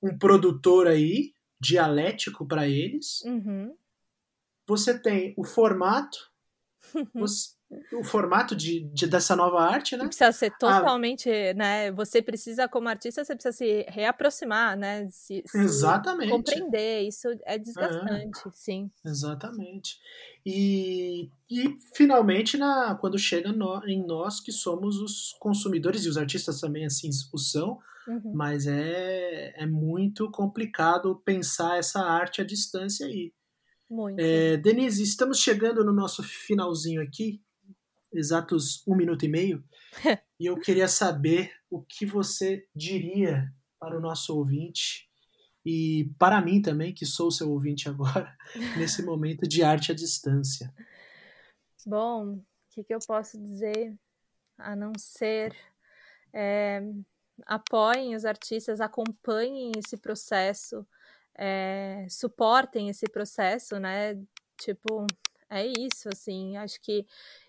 um 0.02 0.18
produtor 0.18 0.88
aí 0.88 1.34
dialético 1.60 2.48
para 2.48 2.68
eles. 2.68 3.22
Uhum. 3.26 3.76
Você 4.68 5.00
tem 5.00 5.34
o 5.36 5.44
formato, 5.44 6.18
você, 7.14 7.54
o 7.94 8.04
formato 8.04 8.56
de, 8.56 8.82
de, 8.94 9.08
dessa 9.08 9.36
nova 9.36 9.62
arte, 9.62 9.96
né? 9.96 10.06
Precisa 10.06 10.32
ser 10.32 10.52
totalmente, 10.58 11.30
ah, 11.30 11.54
né? 11.54 11.92
Você 11.92 12.22
precisa, 12.22 12.68
como 12.68 12.90
artista, 12.90 13.24
você 13.24 13.36
precisa 13.36 13.56
se 13.56 13.86
reaproximar, 13.90 14.78
né? 14.78 15.08
Se, 15.10 15.44
se 15.46 15.58
exatamente. 15.58 16.32
Compreender, 16.32 17.02
isso 17.02 17.28
é 17.46 17.58
desgastante, 17.58 18.48
é, 18.48 18.52
sim. 18.54 18.92
Exatamente. 19.06 19.98
E, 20.46 21.30
e 21.50 21.76
finalmente, 21.94 22.58
na, 22.58 22.96
quando 22.96 23.18
chega 23.18 23.52
no, 23.52 23.84
em 23.86 24.06
nós 24.06 24.40
que 24.40 24.52
somos 24.52 24.98
os 24.98 25.36
consumidores, 25.40 26.06
e 26.06 26.10
os 26.10 26.18
artistas 26.18 26.60
também 26.60 26.86
assim 26.86 27.10
o 27.34 27.38
são, 27.38 27.80
uhum. 28.08 28.32
mas 28.34 28.68
é, 28.68 29.54
é 29.56 29.66
muito 29.66 30.30
complicado 30.32 31.16
pensar 31.26 31.78
essa 31.78 32.02
arte 32.02 32.42
à 32.42 32.44
distância 32.44 33.06
aí. 33.06 33.34
Muito. 33.90 34.20
É, 34.20 34.58
Denise, 34.58 35.04
estamos 35.04 35.40
chegando 35.40 35.84
no 35.84 35.94
nosso 35.94 36.24
finalzinho 36.24 37.02
aqui 37.02 37.42
exatos 38.18 38.84
um 38.88 38.96
minuto 38.96 39.26
e 39.26 39.28
meio, 39.28 39.64
e 40.40 40.46
eu 40.46 40.60
queria 40.60 40.88
saber 40.88 41.52
o 41.70 41.82
que 41.82 42.06
você 42.06 42.68
diria 42.76 43.54
para 43.80 43.98
o 43.98 44.02
nosso 44.02 44.36
ouvinte 44.36 45.10
e 45.66 46.12
para 46.20 46.40
mim 46.42 46.62
também, 46.62 46.94
que 46.94 47.06
sou 47.06 47.32
seu 47.32 47.50
ouvinte 47.50 47.90
agora, 47.90 48.36
nesse 48.78 49.04
momento 49.04 49.48
de 49.48 49.64
arte 49.64 49.92
à 49.92 49.96
distância. 49.96 50.72
Bom, 51.86 52.36
o 52.36 52.46
que, 52.70 52.84
que 52.84 52.94
eu 52.94 53.00
posso 53.06 53.42
dizer 53.42 53.98
a 54.58 54.76
não 54.76 54.94
ser 54.98 55.56
é, 56.32 56.82
apoiem 57.46 58.16
os 58.16 58.26
artistas, 58.26 58.80
acompanhem 58.80 59.72
esse 59.76 59.98
processo, 59.98 60.86
é, 61.36 62.06
suportem 62.10 62.90
esse 62.90 63.08
processo, 63.08 63.80
né? 63.80 64.22
Tipo, 64.58 65.08
é 65.50 65.66
isso, 65.66 66.10
assim, 66.10 66.58
acho 66.58 66.82
que 66.82 67.06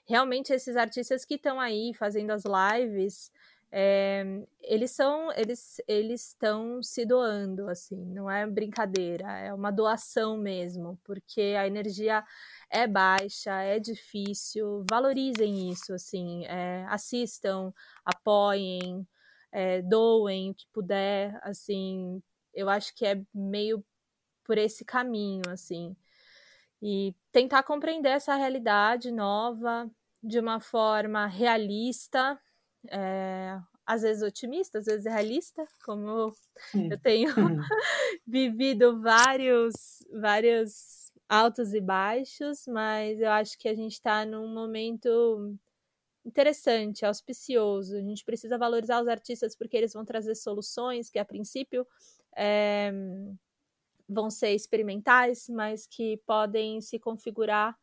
realmente 0.06 0.52
esses 0.52 0.76
artistas 0.76 1.24
que 1.24 1.34
estão 1.34 1.60
aí 1.60 1.92
fazendo 1.94 2.30
as 2.30 2.44
lives, 2.44 3.30
é, 3.72 4.24
eles 4.62 4.92
são 4.92 5.32
eles 5.32 5.80
eles 5.88 6.28
estão 6.28 6.82
se 6.82 7.04
doando 7.04 7.68
assim 7.68 7.96
não 8.06 8.30
é 8.30 8.46
brincadeira 8.46 9.30
é 9.38 9.52
uma 9.52 9.72
doação 9.72 10.38
mesmo 10.38 10.98
porque 11.04 11.54
a 11.58 11.66
energia 11.66 12.24
é 12.70 12.86
baixa 12.86 13.60
é 13.62 13.78
difícil 13.80 14.84
valorizem 14.88 15.68
isso 15.70 15.92
assim 15.92 16.46
é, 16.46 16.86
assistam 16.88 17.72
apoiem 18.04 19.06
é, 19.50 19.82
doem 19.82 20.52
o 20.52 20.54
que 20.54 20.66
puder 20.72 21.38
assim 21.42 22.22
eu 22.54 22.70
acho 22.70 22.94
que 22.94 23.04
é 23.04 23.20
meio 23.34 23.84
por 24.44 24.58
esse 24.58 24.84
caminho 24.84 25.42
assim 25.48 25.96
e 26.82 27.14
tentar 27.32 27.62
compreender 27.62 28.10
essa 28.10 28.34
realidade 28.34 29.10
nova 29.10 29.90
de 30.22 30.38
uma 30.38 30.60
forma 30.60 31.26
realista, 31.26 32.38
é, 32.90 33.58
às 33.86 34.02
vezes 34.02 34.22
otimista, 34.22 34.78
às 34.78 34.86
vezes 34.86 35.04
realista, 35.04 35.66
como 35.84 36.34
eu 36.74 36.98
tenho 37.00 37.28
vivido 38.26 39.00
vários, 39.00 40.02
vários 40.12 41.12
altos 41.28 41.74
e 41.74 41.80
baixos, 41.80 42.66
mas 42.66 43.20
eu 43.20 43.30
acho 43.30 43.58
que 43.58 43.68
a 43.68 43.74
gente 43.74 43.92
está 43.92 44.24
num 44.24 44.48
momento 44.52 45.56
interessante, 46.24 47.06
auspicioso. 47.06 47.96
A 47.96 48.00
gente 48.00 48.24
precisa 48.24 48.58
valorizar 48.58 49.00
os 49.00 49.08
artistas 49.08 49.56
porque 49.56 49.76
eles 49.76 49.92
vão 49.92 50.04
trazer 50.04 50.34
soluções 50.34 51.08
que, 51.08 51.18
a 51.18 51.24
princípio, 51.24 51.86
é, 52.36 52.92
vão 54.08 54.30
ser 54.30 54.54
experimentais, 54.54 55.48
mas 55.48 55.86
que 55.86 56.16
podem 56.26 56.80
se 56.80 56.98
configurar 56.98 57.76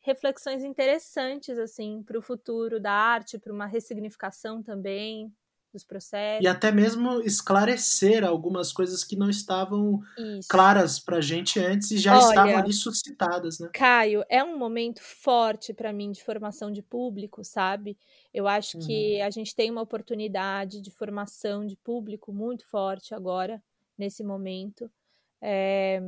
reflexões 0.00 0.62
interessantes 0.62 1.58
assim 1.58 2.02
para 2.02 2.18
o 2.18 2.22
futuro 2.22 2.78
da 2.78 2.92
arte, 2.92 3.38
para 3.38 3.52
uma 3.52 3.66
ressignificação 3.66 4.62
também 4.62 5.32
dos 5.74 5.84
processos. 5.84 6.44
E 6.44 6.46
até 6.46 6.70
mesmo 6.70 7.20
esclarecer 7.20 8.24
algumas 8.24 8.72
coisas 8.72 9.02
que 9.02 9.16
não 9.16 9.28
estavam 9.28 10.00
Isso. 10.16 10.48
claras 10.48 11.00
para 11.00 11.16
a 11.16 11.20
gente 11.20 11.58
antes 11.58 11.90
e 11.90 11.98
já 11.98 12.16
Olha, 12.16 12.28
estavam 12.28 12.56
ali 12.56 12.72
suscitadas, 12.72 13.58
né? 13.58 13.68
Caio, 13.74 14.24
é 14.28 14.42
um 14.42 14.56
momento 14.56 15.02
forte 15.02 15.74
para 15.74 15.92
mim 15.92 16.12
de 16.12 16.22
formação 16.22 16.70
de 16.70 16.80
público, 16.80 17.42
sabe? 17.42 17.98
Eu 18.32 18.46
acho 18.46 18.78
uhum. 18.78 18.86
que 18.86 19.20
a 19.20 19.30
gente 19.30 19.54
tem 19.54 19.70
uma 19.70 19.82
oportunidade 19.82 20.80
de 20.80 20.90
formação 20.90 21.66
de 21.66 21.76
público 21.76 22.32
muito 22.32 22.66
forte 22.68 23.14
agora, 23.14 23.60
nesse 23.98 24.22
momento. 24.22 24.90
É, 25.46 26.00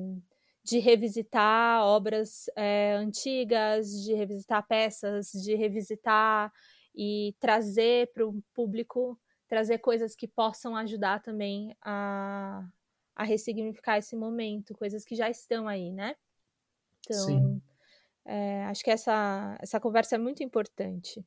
de 0.65 0.79
revisitar 0.79 1.85
obras 1.85 2.47
é, 2.57 2.95
antigas, 2.95 4.03
de 4.03 4.15
revisitar 4.15 4.67
peças, 4.67 5.31
de 5.31 5.55
revisitar 5.55 6.51
e 6.95 7.37
trazer 7.39 8.11
para 8.13 8.27
o 8.27 8.43
público, 8.55 9.21
trazer 9.47 9.79
coisas 9.79 10.17
que 10.17 10.27
possam 10.27 10.75
ajudar 10.75 11.23
também 11.23 11.77
a, 11.83 12.67
a 13.15 13.25
ressignificar 13.25 13.99
esse 13.99 14.17
momento, 14.17 14.75
coisas 14.75 15.05
que 15.05 15.15
já 15.15 15.31
estão 15.31 15.69
aí, 15.69 15.93
né? 15.93 16.17
Então, 17.01 17.63
é, 18.25 18.65
acho 18.65 18.83
que 18.83 18.91
essa, 18.91 19.57
essa 19.61 19.79
conversa 19.79 20.17
é 20.17 20.19
muito 20.19 20.43
importante. 20.43 21.25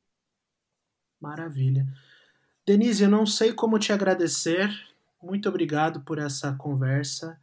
Maravilha. 1.18 1.86
Denise, 2.66 3.04
eu 3.04 3.08
não 3.10 3.24
sei 3.24 3.54
como 3.54 3.78
te 3.78 3.92
agradecer. 3.92 4.68
Muito 5.22 5.48
obrigado 5.48 6.02
por 6.02 6.18
essa 6.18 6.52
conversa. 6.54 7.40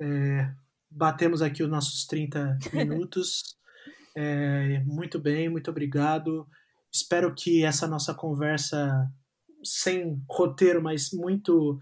É, 0.00 0.50
batemos 0.90 1.42
aqui 1.42 1.62
os 1.62 1.70
nossos 1.70 2.06
30 2.06 2.58
minutos. 2.72 3.56
É, 4.16 4.82
muito 4.84 5.18
bem, 5.18 5.48
muito 5.48 5.70
obrigado. 5.70 6.46
Espero 6.92 7.34
que 7.34 7.64
essa 7.64 7.86
nossa 7.86 8.14
conversa, 8.14 9.08
sem 9.62 10.22
roteiro, 10.30 10.82
mas 10.82 11.10
muito 11.12 11.78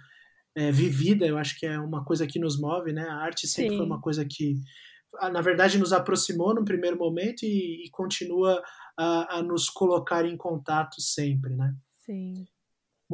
é, 0.56 0.70
vivida, 0.70 1.26
eu 1.26 1.36
acho 1.36 1.58
que 1.58 1.66
é 1.66 1.78
uma 1.78 2.04
coisa 2.04 2.26
que 2.26 2.38
nos 2.38 2.60
move, 2.60 2.92
né? 2.92 3.06
A 3.08 3.16
arte 3.16 3.46
sempre 3.46 3.72
Sim. 3.72 3.76
foi 3.78 3.86
uma 3.86 4.00
coisa 4.00 4.24
que, 4.24 4.56
na 5.32 5.40
verdade, 5.40 5.78
nos 5.78 5.92
aproximou 5.92 6.54
no 6.54 6.64
primeiro 6.64 6.96
momento 6.96 7.44
e, 7.44 7.84
e 7.84 7.90
continua 7.90 8.62
a, 8.96 9.38
a, 9.38 9.42
nos 9.42 9.68
colocar 9.68 10.24
em 10.24 10.36
contato 10.36 11.00
sempre, 11.00 11.54
né? 11.56 11.74
Sim. 12.04 12.46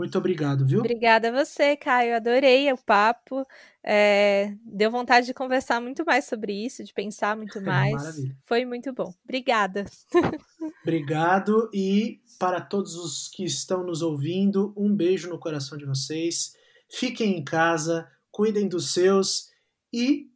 Muito 0.01 0.17
obrigado, 0.17 0.67
viu? 0.67 0.79
Obrigada 0.79 1.29
a 1.29 1.45
você, 1.45 1.77
Caio. 1.77 2.17
Adorei 2.17 2.73
o 2.73 2.79
papo. 2.79 3.47
É, 3.85 4.55
deu 4.65 4.91
vontade 4.91 5.27
de 5.27 5.35
conversar 5.35 5.79
muito 5.79 6.07
mais 6.07 6.25
sobre 6.25 6.55
isso, 6.55 6.83
de 6.83 6.95
pensar 6.95 7.37
muito 7.37 7.61
mais. 7.61 7.93
Maravilha. 7.93 8.37
Foi 8.47 8.65
muito 8.65 8.95
bom. 8.95 9.13
Obrigada. 9.23 9.85
Obrigado 10.83 11.69
e 11.75 12.19
para 12.39 12.63
todos 12.63 12.95
os 12.95 13.29
que 13.29 13.45
estão 13.45 13.85
nos 13.85 14.01
ouvindo, 14.01 14.73
um 14.75 14.97
beijo 14.97 15.29
no 15.29 15.39
coração 15.39 15.77
de 15.77 15.85
vocês. 15.85 16.55
Fiquem 16.89 17.37
em 17.37 17.45
casa, 17.45 18.09
cuidem 18.31 18.67
dos 18.67 18.95
seus 18.95 19.51
e 19.93 20.31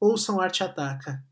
ouçam 0.00 0.40
Arte 0.40 0.64
Ataca. 0.64 1.24